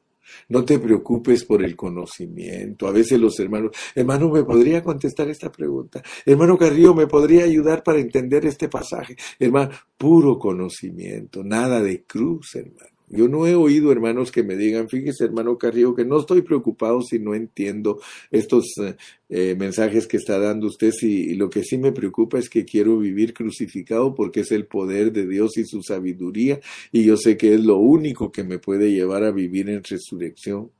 [0.48, 2.86] No te preocupes por el conocimiento.
[2.86, 6.02] A veces los hermanos, hermano, ¿me podría contestar esta pregunta?
[6.24, 9.16] Hermano Carrillo, ¿me podría ayudar para entender este pasaje?
[9.38, 12.91] Hermano, puro conocimiento, nada de cruz, hermano.
[13.12, 17.02] Yo no he oído hermanos que me digan, fíjese hermano Carrillo, que no estoy preocupado
[17.02, 18.00] si no entiendo
[18.30, 18.96] estos eh,
[19.28, 22.98] eh, mensajes que está dando usted, y lo que sí me preocupa es que quiero
[22.98, 26.60] vivir crucificado porque es el poder de Dios y su sabiduría,
[26.90, 30.70] y yo sé que es lo único que me puede llevar a vivir en resurrección.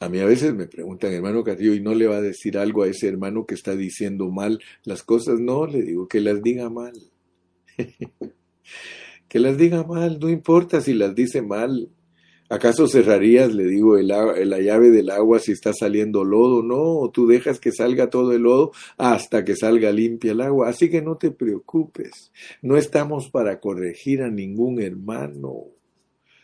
[0.00, 2.82] A mí a veces me preguntan, hermano Carrillo, ¿y no le va a decir algo
[2.82, 5.38] a ese hermano que está diciendo mal las cosas?
[5.38, 6.94] No, le digo que las diga mal.
[9.28, 11.90] que las diga mal, no importa si las dice mal.
[12.48, 16.62] ¿Acaso cerrarías, le digo, la llave del agua si está saliendo lodo?
[16.62, 20.68] No, tú dejas que salga todo el lodo hasta que salga limpia el agua.
[20.68, 22.30] Así que no te preocupes.
[22.62, 25.64] No estamos para corregir a ningún hermano.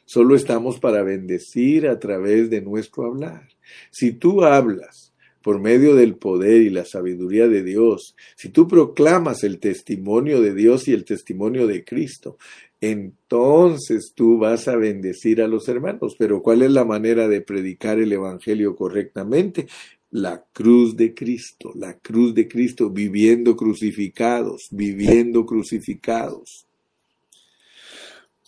[0.04, 3.48] Solo estamos para bendecir a través de nuestro hablar.
[3.92, 9.44] Si tú hablas por medio del poder y la sabiduría de Dios, si tú proclamas
[9.44, 12.38] el testimonio de Dios y el testimonio de Cristo,
[12.82, 16.16] entonces tú vas a bendecir a los hermanos.
[16.18, 19.68] Pero ¿cuál es la manera de predicar el Evangelio correctamente?
[20.10, 26.66] La cruz de Cristo, la cruz de Cristo, viviendo crucificados, viviendo crucificados.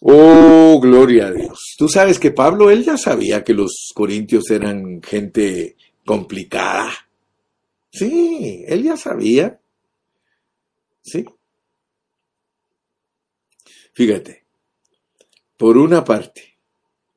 [0.00, 1.76] Oh, gloria a Dios.
[1.78, 6.90] Tú sabes que Pablo, él ya sabía que los corintios eran gente complicada.
[7.92, 9.60] Sí, él ya sabía.
[11.02, 11.24] Sí,
[13.94, 14.44] Fíjate,
[15.56, 16.58] por una parte,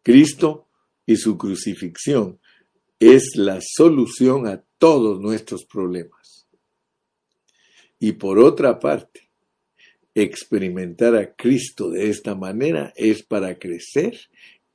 [0.04, 0.68] Cristo
[1.06, 2.40] y su crucifixión
[3.00, 6.48] es la solución a todos nuestros problemas.
[8.00, 9.30] Y por otra parte,
[10.14, 14.18] experimentar a Cristo de esta manera es para crecer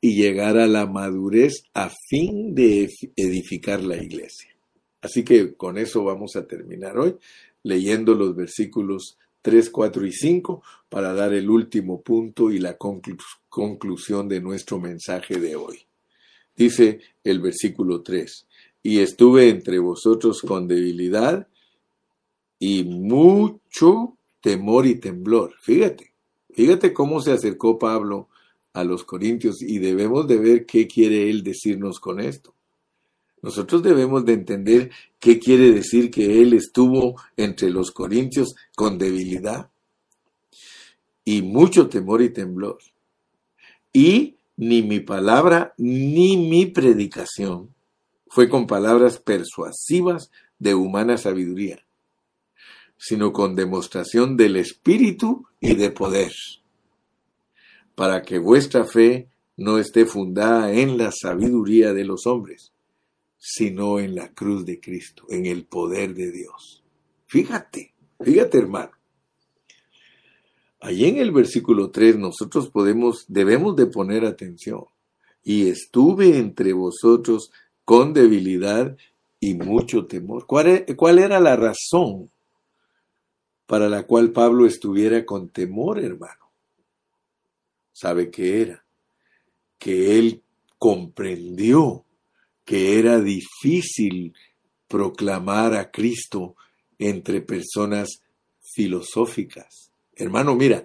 [0.01, 4.51] y llegar a la madurez a fin de edificar la iglesia.
[5.01, 7.17] Así que con eso vamos a terminar hoy
[7.63, 14.29] leyendo los versículos 3, 4 y 5 para dar el último punto y la conclusión
[14.29, 15.87] de nuestro mensaje de hoy.
[16.57, 18.47] Dice el versículo 3,
[18.83, 21.49] y estuve entre vosotros con debilidad
[22.59, 25.55] y mucho temor y temblor.
[25.61, 26.13] Fíjate,
[26.51, 28.29] fíjate cómo se acercó Pablo
[28.73, 32.55] a los corintios y debemos de ver qué quiere él decirnos con esto.
[33.43, 39.69] Nosotros debemos de entender qué quiere decir que él estuvo entre los corintios con debilidad
[41.25, 42.79] y mucho temor y temblor.
[43.93, 47.75] Y ni mi palabra ni mi predicación
[48.29, 51.85] fue con palabras persuasivas de humana sabiduría,
[52.97, 56.33] sino con demostración del Espíritu y de poder,
[57.95, 62.72] para que vuestra fe no esté fundada en la sabiduría de los hombres,
[63.45, 66.85] sino en la cruz de Cristo, en el poder de Dios.
[67.27, 68.93] Fíjate, fíjate hermano.
[70.79, 74.85] Allí en el versículo 3 nosotros podemos, debemos de poner atención.
[75.43, 77.51] Y estuve entre vosotros
[77.85, 78.97] con debilidad
[79.41, 80.47] y mucho temor.
[80.47, 82.31] ¿Cuál, e, cuál era la razón
[83.67, 86.53] para la cual Pablo estuviera con temor, hermano?
[87.93, 88.85] ¿Sabe qué era?
[89.79, 90.45] Que él
[90.79, 92.05] comprendió
[92.65, 94.35] que era difícil
[94.89, 96.57] proclamar a Cristo
[96.99, 98.23] entre personas
[98.61, 99.91] filosóficas.
[100.15, 100.85] Hermano, mira,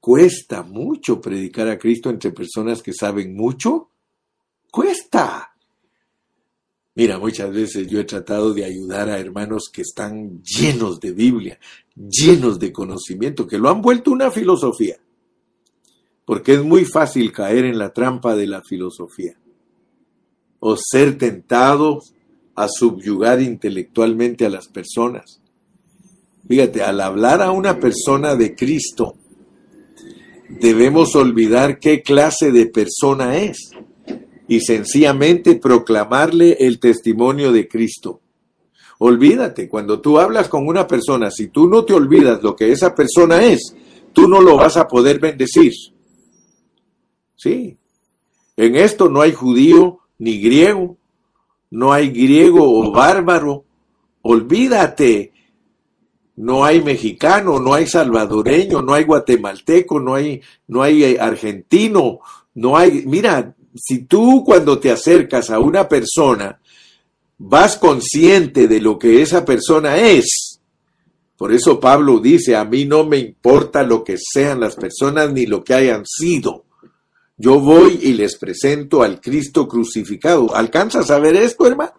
[0.00, 3.90] cuesta mucho predicar a Cristo entre personas que saben mucho.
[4.70, 5.54] Cuesta.
[6.94, 11.58] Mira, muchas veces yo he tratado de ayudar a hermanos que están llenos de Biblia,
[11.94, 14.96] llenos de conocimiento, que lo han vuelto una filosofía.
[16.24, 19.38] Porque es muy fácil caer en la trampa de la filosofía
[20.60, 22.00] o ser tentado
[22.54, 25.40] a subyugar intelectualmente a las personas.
[26.48, 29.14] Fíjate, al hablar a una persona de Cristo,
[30.48, 33.70] debemos olvidar qué clase de persona es
[34.48, 38.20] y sencillamente proclamarle el testimonio de Cristo.
[38.98, 42.94] Olvídate, cuando tú hablas con una persona, si tú no te olvidas lo que esa
[42.94, 43.74] persona es,
[44.12, 45.72] tú no lo vas a poder bendecir.
[47.36, 47.76] Sí.
[48.56, 50.96] En esto no hay judío ni griego,
[51.70, 53.64] no hay griego o bárbaro.
[54.22, 55.32] Olvídate.
[56.36, 62.20] No hay mexicano, no hay salvadoreño, no hay guatemalteco, no hay, no hay eh, argentino,
[62.54, 63.02] no hay.
[63.06, 66.60] Mira, si tú cuando te acercas a una persona
[67.38, 70.60] vas consciente de lo que esa persona es,
[71.36, 75.46] por eso Pablo dice, a mí no me importa lo que sean las personas ni
[75.46, 76.64] lo que hayan sido.
[77.38, 80.54] Yo voy y les presento al Cristo crucificado.
[80.56, 81.92] ¿Alcanzas a ver esto, hermano?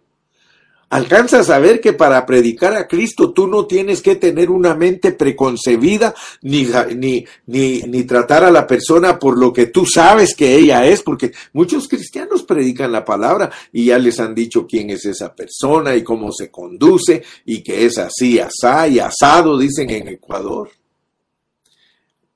[0.90, 5.12] ¿Alcanzas a ver que para predicar a Cristo tú no tienes que tener una mente
[5.12, 10.56] preconcebida ni, ni, ni, ni, tratar a la persona por lo que tú sabes que
[10.56, 11.04] ella es?
[11.04, 15.96] Porque muchos cristianos predican la palabra y ya les han dicho quién es esa persona
[15.96, 20.72] y cómo se conduce y que es así, asá y asado, dicen en Ecuador.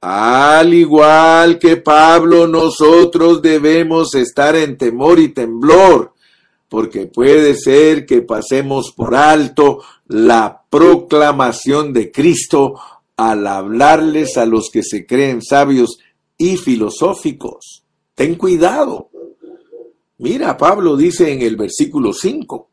[0.06, 6.14] Al igual que Pablo, nosotros debemos estar en temor y temblor
[6.68, 12.74] porque puede ser que pasemos por alto la proclamación de Cristo
[13.16, 16.00] al hablarles a los que se creen sabios
[16.38, 17.86] y filosóficos.
[18.14, 19.10] Ten cuidado.
[20.18, 22.70] Mira, Pablo dice en el versículo 5,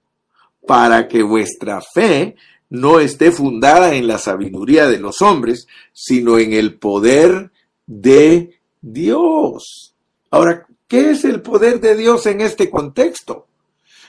[0.67, 2.35] para que vuestra fe
[2.71, 7.51] no esté fundada en la sabiduría de los hombres, sino en el poder
[7.87, 9.95] de Dios.
[10.31, 13.49] Ahora, ¿qué es el poder de Dios en este contexto?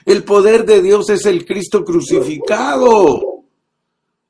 [0.04, 3.42] El poder de Dios es el Cristo crucificado.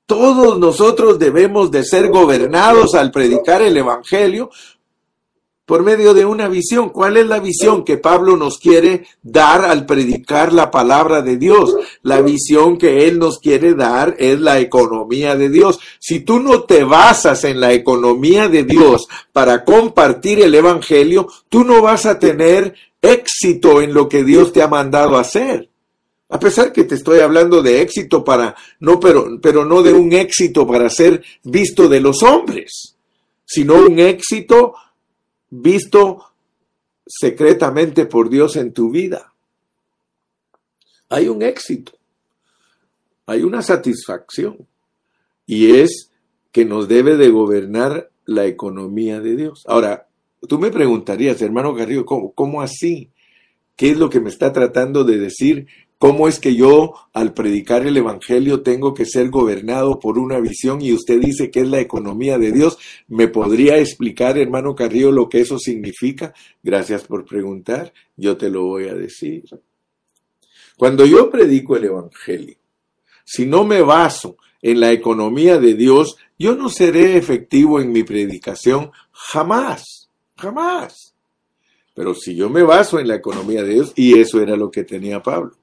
[0.07, 4.51] Todos nosotros debemos de ser gobernados al predicar el Evangelio
[5.73, 6.91] por medio de una visión.
[6.91, 11.75] ¿Cuál es la visión que Pablo nos quiere dar al predicar la palabra de Dios?
[12.03, 15.81] La visión que él nos quiere dar es la economía de Dios.
[15.99, 21.65] Si tú no te basas en la economía de Dios para compartir el Evangelio, tú
[21.65, 25.71] no vas a tener éxito en lo que Dios te ha mandado hacer.
[26.29, 30.13] A pesar que te estoy hablando de éxito para, no, pero, pero no de un
[30.13, 32.99] éxito para ser visto de los hombres,
[33.47, 34.75] sino un éxito
[35.53, 36.25] visto
[37.07, 39.33] secretamente por Dios en tu vida.
[41.09, 41.93] Hay un éxito,
[43.27, 44.67] hay una satisfacción,
[45.47, 46.11] y es
[46.51, 49.63] que nos debe de gobernar la economía de Dios.
[49.67, 50.09] Ahora,
[50.49, 53.11] Tú me preguntarías, hermano Garrido, ¿cómo, ¿cómo, así?
[53.77, 55.67] ¿Qué es lo que me está tratando de decir?
[56.03, 60.83] ¿Cómo es que yo, al predicar el Evangelio, tengo que ser gobernado por una visión
[60.83, 62.77] y usted dice que es la economía de Dios?
[63.07, 66.35] ¿Me podría explicar, hermano Carrillo, lo que eso significa?
[66.61, 69.45] Gracias por preguntar, yo te lo voy a decir.
[70.77, 72.57] Cuando yo predico el Evangelio,
[73.25, 78.03] si no me baso en la economía de Dios, yo no seré efectivo en mi
[78.03, 80.11] predicación jamás.
[80.37, 81.15] Jamás.
[81.95, 84.83] Pero si yo me baso en la economía de Dios, y eso era lo que
[84.83, 85.62] tenía Pablo.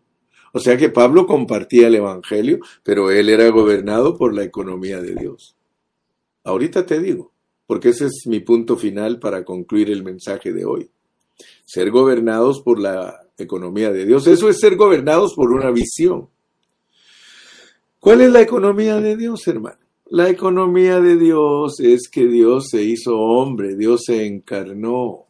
[0.53, 5.15] O sea que Pablo compartía el Evangelio, pero él era gobernado por la economía de
[5.15, 5.55] Dios.
[6.43, 7.31] Ahorita te digo,
[7.67, 10.89] porque ese es mi punto final para concluir el mensaje de hoy.
[11.65, 16.29] Ser gobernados por la economía de Dios, eso es ser gobernados por una visión.
[17.99, 19.77] ¿Cuál es la economía de Dios, hermano?
[20.11, 25.28] La economía de Dios es que Dios se hizo hombre, Dios se encarnó.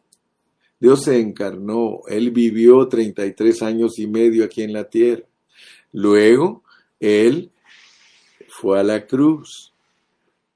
[0.80, 5.24] Dios se encarnó, Él vivió 33 años y medio aquí en la tierra.
[5.92, 6.64] Luego,
[6.98, 7.50] Él
[8.48, 9.74] fue a la cruz.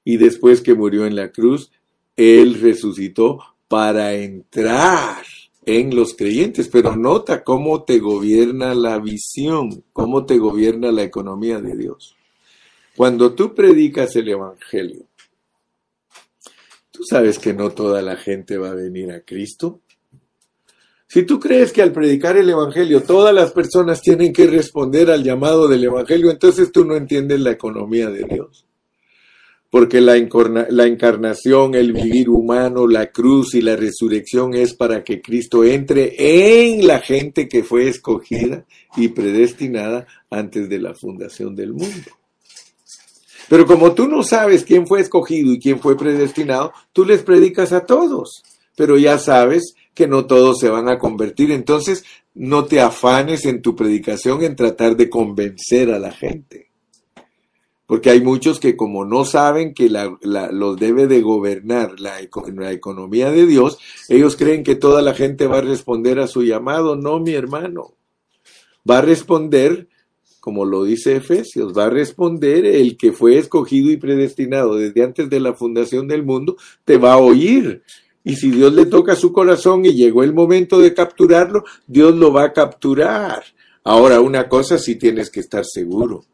[0.03, 1.71] Y después que murió en la cruz,
[2.15, 5.23] Él resucitó para entrar
[5.65, 6.69] en los creyentes.
[6.69, 12.15] Pero nota cómo te gobierna la visión, cómo te gobierna la economía de Dios.
[12.95, 15.05] Cuando tú predicas el Evangelio,
[16.89, 19.81] tú sabes que no toda la gente va a venir a Cristo.
[21.15, 25.23] Si tú crees que al predicar el Evangelio todas las personas tienen que responder al
[25.23, 28.65] llamado del Evangelio, entonces tú no entiendes la economía de Dios.
[29.69, 35.63] Porque la, encarnación, el vivir humano, la cruz y la resurrección es para que Cristo
[35.63, 38.65] entre en la gente que fue escogida
[38.97, 42.11] y predestinada antes de la fundación del mundo.
[43.47, 47.71] Pero como tú no sabes quién fue escogido y quién fue predestinado, tú les predicas
[47.71, 48.43] a todos.
[48.75, 51.51] Pero ya sabes que no todos se van a convertir.
[51.51, 56.69] Entonces, no te afanes en tu predicación en tratar de convencer a la gente.
[57.87, 62.15] Porque hay muchos que como no saben que los debe de gobernar la,
[62.55, 63.77] la economía de Dios,
[64.09, 66.95] ellos creen que toda la gente va a responder a su llamado.
[66.95, 67.93] No, mi hermano.
[68.89, 69.87] Va a responder
[70.45, 75.27] como lo dice Efesios, va a responder el que fue escogido y predestinado desde antes
[75.27, 77.81] de la fundación del mundo, te va a oír.
[78.25, 82.33] Y si Dios le toca su corazón y llegó el momento de capturarlo, Dios lo
[82.33, 83.43] va a capturar.
[83.83, 86.25] Ahora, una cosa sí tienes que estar seguro.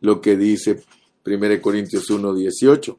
[0.00, 0.84] Lo que dice
[1.26, 2.96] 1 Corintios 1, 18.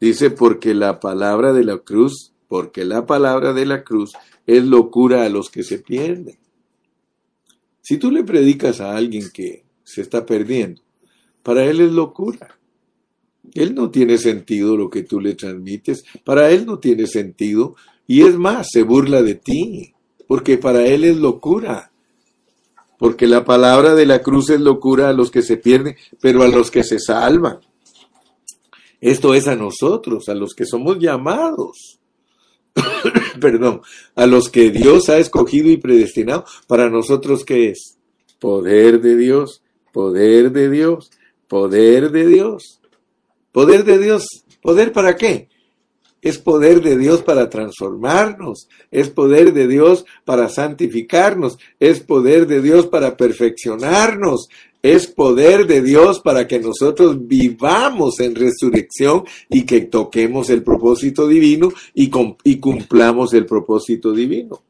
[0.00, 4.12] Dice, porque la palabra de la cruz, porque la palabra de la cruz
[4.44, 6.36] es locura a los que se pierden.
[7.82, 10.82] Si tú le predicas a alguien que se está perdiendo,
[11.44, 12.58] para él es locura.
[13.54, 17.76] Él no tiene sentido lo que tú le transmites, para él no tiene sentido,
[18.06, 19.94] y es más, se burla de ti,
[20.26, 21.90] porque para él es locura.
[22.98, 26.48] Porque la palabra de la cruz es locura a los que se pierden, pero a
[26.48, 27.60] los que se salvan.
[29.00, 31.98] Esto es a nosotros, a los que somos llamados.
[33.40, 33.82] Perdón,
[34.14, 36.44] a los que Dios ha escogido y predestinado.
[36.66, 37.98] Para nosotros, ¿qué es?
[38.38, 41.10] Poder de Dios, poder de Dios,
[41.48, 42.80] poder de Dios.
[43.56, 45.48] Poder de Dios, ¿poder para qué?
[46.20, 52.60] Es poder de Dios para transformarnos, es poder de Dios para santificarnos, es poder de
[52.60, 54.48] Dios para perfeccionarnos,
[54.82, 61.26] es poder de Dios para que nosotros vivamos en resurrección y que toquemos el propósito
[61.26, 64.60] divino y, cumplamos el propósito divino.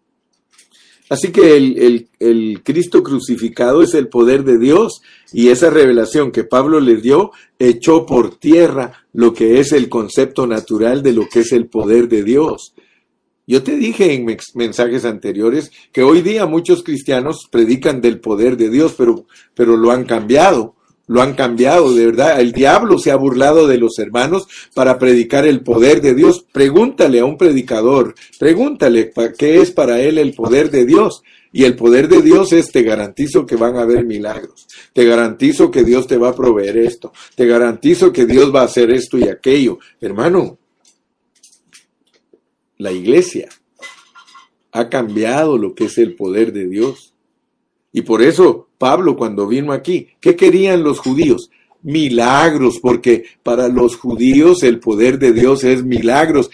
[1.09, 5.03] Así que el, el, Cristo crucificado es el poder de Dios
[5.33, 10.47] y esa revelación que Pablo les dio echó por tierra lo que es el concepto
[10.47, 12.75] natural de lo que es el poder de Dios.
[13.47, 18.71] Yo te dije en mensajes anteriores que hoy día muchos cristianos predican del poder de
[18.71, 20.76] Dios, pero, pero lo han cambiado
[21.07, 22.41] lo han cambiado, de verdad.
[22.41, 26.45] El diablo se ha burlado de los hermanos para predicar el poder de Dios.
[26.53, 31.23] Pregúntale a un predicador, pregúntale qué es para él el poder de Dios.
[31.53, 34.67] Y el poder de Dios es, te garantizo que van a haber milagros.
[34.93, 37.13] Te garantizo que Dios te va a proveer esto.
[37.35, 39.79] Te garantizo que Dios va a hacer esto y aquello.
[40.01, 40.59] Hermano,
[42.77, 43.49] la iglesia
[44.73, 47.15] ha cambiado lo que es el poder de Dios.
[47.91, 51.51] Y por eso Pablo cuando vino aquí, ¿qué querían los judíos?
[51.83, 56.51] Milagros, porque para los judíos el poder de Dios es milagros.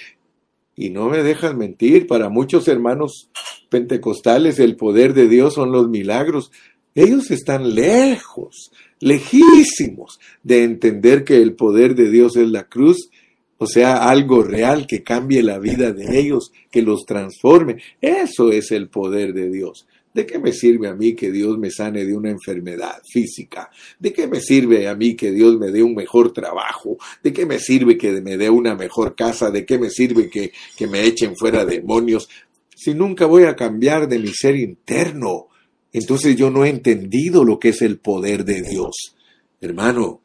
[0.76, 3.30] Y no me dejan mentir, para muchos hermanos
[3.68, 6.50] pentecostales el poder de Dios son los milagros.
[6.94, 8.70] Ellos están lejos,
[9.00, 13.10] lejísimos de entender que el poder de Dios es la cruz,
[13.58, 17.76] o sea, algo real que cambie la vida de ellos, que los transforme.
[18.00, 19.86] Eso es el poder de Dios.
[20.14, 23.70] ¿De qué me sirve a mí que Dios me sane de una enfermedad física?
[23.98, 26.98] ¿De qué me sirve a mí que Dios me dé un mejor trabajo?
[27.22, 29.50] ¿De qué me sirve que me dé una mejor casa?
[29.50, 32.28] ¿De qué me sirve que, que me echen fuera demonios?
[32.74, 35.48] Si nunca voy a cambiar de mi ser interno,
[35.92, 39.16] entonces yo no he entendido lo que es el poder de Dios.
[39.60, 40.20] Hermano,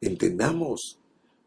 [0.00, 0.98] entendamos.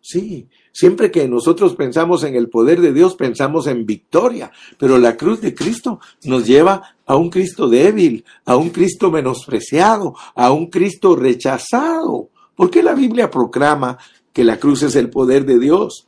[0.01, 5.15] Sí, Siempre que nosotros pensamos en el poder de Dios, pensamos en victoria, pero la
[5.15, 10.67] cruz de Cristo nos lleva a un Cristo débil, a un Cristo menospreciado, a un
[10.67, 12.29] Cristo rechazado.
[12.55, 13.97] ¿Por qué la Biblia proclama
[14.33, 16.07] que la cruz es el poder de Dios?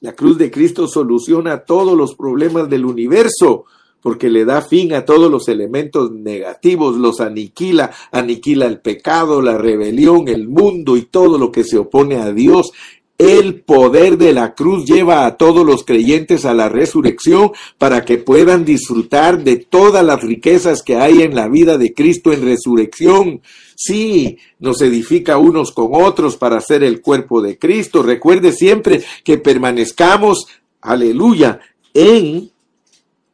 [0.00, 3.66] La cruz de Cristo soluciona todos los problemas del universo
[4.00, 9.58] porque le da fin a todos los elementos negativos, los aniquila, aniquila el pecado, la
[9.58, 12.72] rebelión, el mundo y todo lo que se opone a Dios.
[13.20, 18.16] El poder de la cruz lleva a todos los creyentes a la resurrección para que
[18.16, 23.42] puedan disfrutar de todas las riquezas que hay en la vida de Cristo en resurrección.
[23.76, 28.02] Sí, nos edifica unos con otros para ser el cuerpo de Cristo.
[28.02, 30.46] Recuerde siempre que permanezcamos,
[30.80, 31.60] aleluya,
[31.92, 32.50] en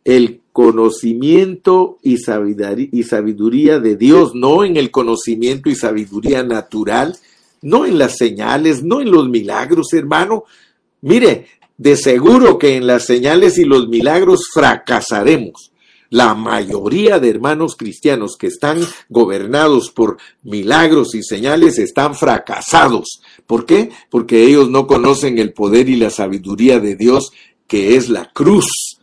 [0.05, 7.17] el conocimiento y sabiduría de Dios, no en el conocimiento y sabiduría natural,
[7.63, 10.45] no en las señales, no en los milagros, hermano.
[11.01, 11.47] Mire,
[11.79, 15.73] de seguro que en las señales y los milagros fracasaremos.
[16.09, 18.79] La mayoría de hermanos cristianos que están
[19.09, 23.21] gobernados por milagros y señales están fracasados.
[23.47, 23.91] ¿Por qué?
[24.09, 27.33] Porque ellos no conocen el poder y la sabiduría de Dios,
[27.67, 28.99] que es la cruz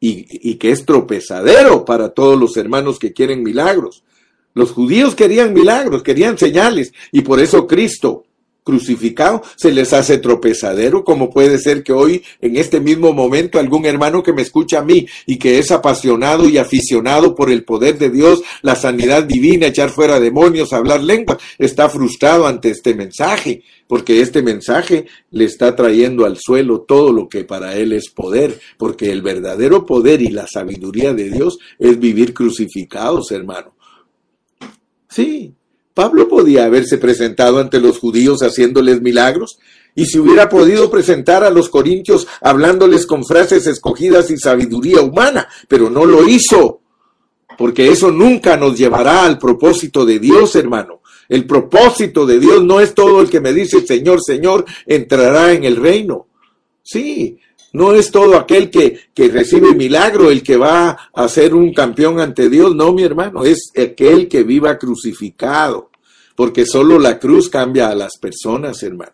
[0.00, 4.02] y, que es tropezadero para todos los hermanos que quieren milagros.
[4.56, 8.24] Los judíos querían milagros, querían señales, y por eso Cristo
[8.64, 13.84] crucificado se les hace tropezadero, como puede ser que hoy, en este mismo momento, algún
[13.84, 17.98] hermano que me escucha a mí y que es apasionado y aficionado por el poder
[17.98, 23.62] de Dios, la sanidad divina, echar fuera demonios, hablar lenguas, está frustrado ante este mensaje,
[23.86, 28.58] porque este mensaje le está trayendo al suelo todo lo que para él es poder,
[28.78, 33.75] porque el verdadero poder y la sabiduría de Dios es vivir crucificados, hermano.
[35.16, 35.54] Sí,
[35.94, 39.58] Pablo podía haberse presentado ante los judíos haciéndoles milagros,
[39.94, 45.48] y si hubiera podido presentar a los corintios hablándoles con frases escogidas y sabiduría humana,
[45.68, 46.82] pero no lo hizo,
[47.56, 51.00] porque eso nunca nos llevará al propósito de Dios, hermano.
[51.30, 55.64] El propósito de Dios no es todo el que me dice Señor, Señor, entrará en
[55.64, 56.26] el reino.
[56.82, 57.38] Sí,
[57.76, 62.20] no es todo aquel que, que, recibe milagro el que va a ser un campeón
[62.20, 65.90] ante Dios, no, mi hermano, es aquel que viva crucificado,
[66.34, 69.12] porque solo la cruz cambia a las personas, hermano.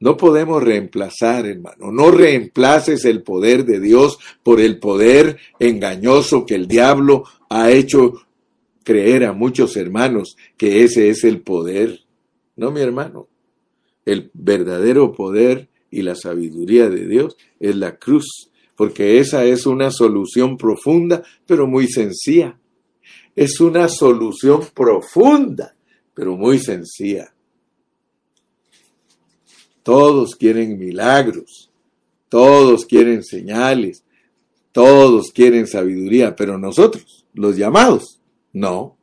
[0.00, 6.56] No podemos reemplazar, hermano, no reemplaces el poder de Dios por el poder engañoso que
[6.56, 8.26] el diablo ha hecho
[8.82, 12.00] creer a muchos hermanos que ese es el poder.
[12.56, 13.28] No, mi hermano,
[14.04, 19.90] el verdadero poder y la sabiduría de Dios es la cruz, porque esa es una
[19.90, 22.58] solución profunda, pero muy sencilla.
[23.34, 25.74] Es una solución profunda,
[26.14, 27.32] pero muy sencilla.
[29.82, 31.70] Todos quieren milagros,
[32.28, 34.04] todos quieren señales,
[34.72, 38.20] todos quieren sabiduría, pero nosotros, los llamados,
[38.52, 38.96] no.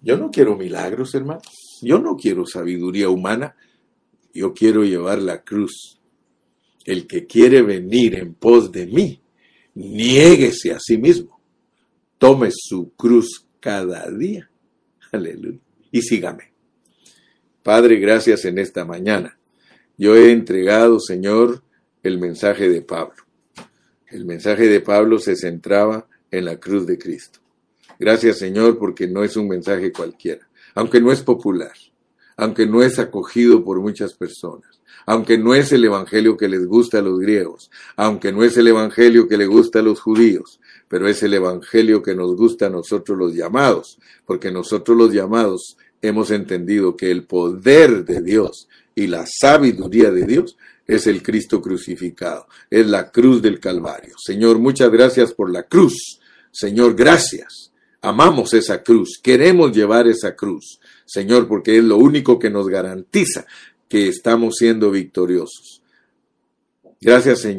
[0.00, 1.42] Yo no quiero milagros, hermano.
[1.82, 3.56] Yo no quiero sabiduría humana
[4.34, 6.00] yo quiero llevar la cruz.
[6.84, 9.22] El que quiere venir en pos de mí,
[9.74, 11.40] niéguese a sí mismo.
[12.18, 14.50] Tome su cruz cada día.
[15.12, 15.60] Aleluya.
[15.90, 16.52] Y sígame.
[17.62, 19.38] Padre, gracias en esta mañana.
[19.96, 21.62] Yo he entregado, Señor,
[22.02, 23.24] el mensaje de Pablo.
[24.08, 27.38] El mensaje de Pablo se centraba en la cruz de Cristo.
[27.98, 31.72] Gracias, Señor, porque no es un mensaje cualquiera, aunque no es popular
[32.36, 36.98] aunque no es acogido por muchas personas, aunque no es el Evangelio que les gusta
[36.98, 41.08] a los griegos, aunque no es el Evangelio que le gusta a los judíos, pero
[41.08, 46.30] es el Evangelio que nos gusta a nosotros los llamados, porque nosotros los llamados hemos
[46.30, 50.56] entendido que el poder de Dios y la sabiduría de Dios
[50.86, 54.14] es el Cristo crucificado, es la cruz del Calvario.
[54.18, 56.20] Señor, muchas gracias por la cruz.
[56.50, 57.72] Señor, gracias.
[58.02, 60.78] Amamos esa cruz, queremos llevar esa cruz.
[61.04, 63.46] Señor, porque es lo único que nos garantiza
[63.88, 65.82] que estamos siendo victoriosos.
[67.00, 67.52] Gracias, Señor.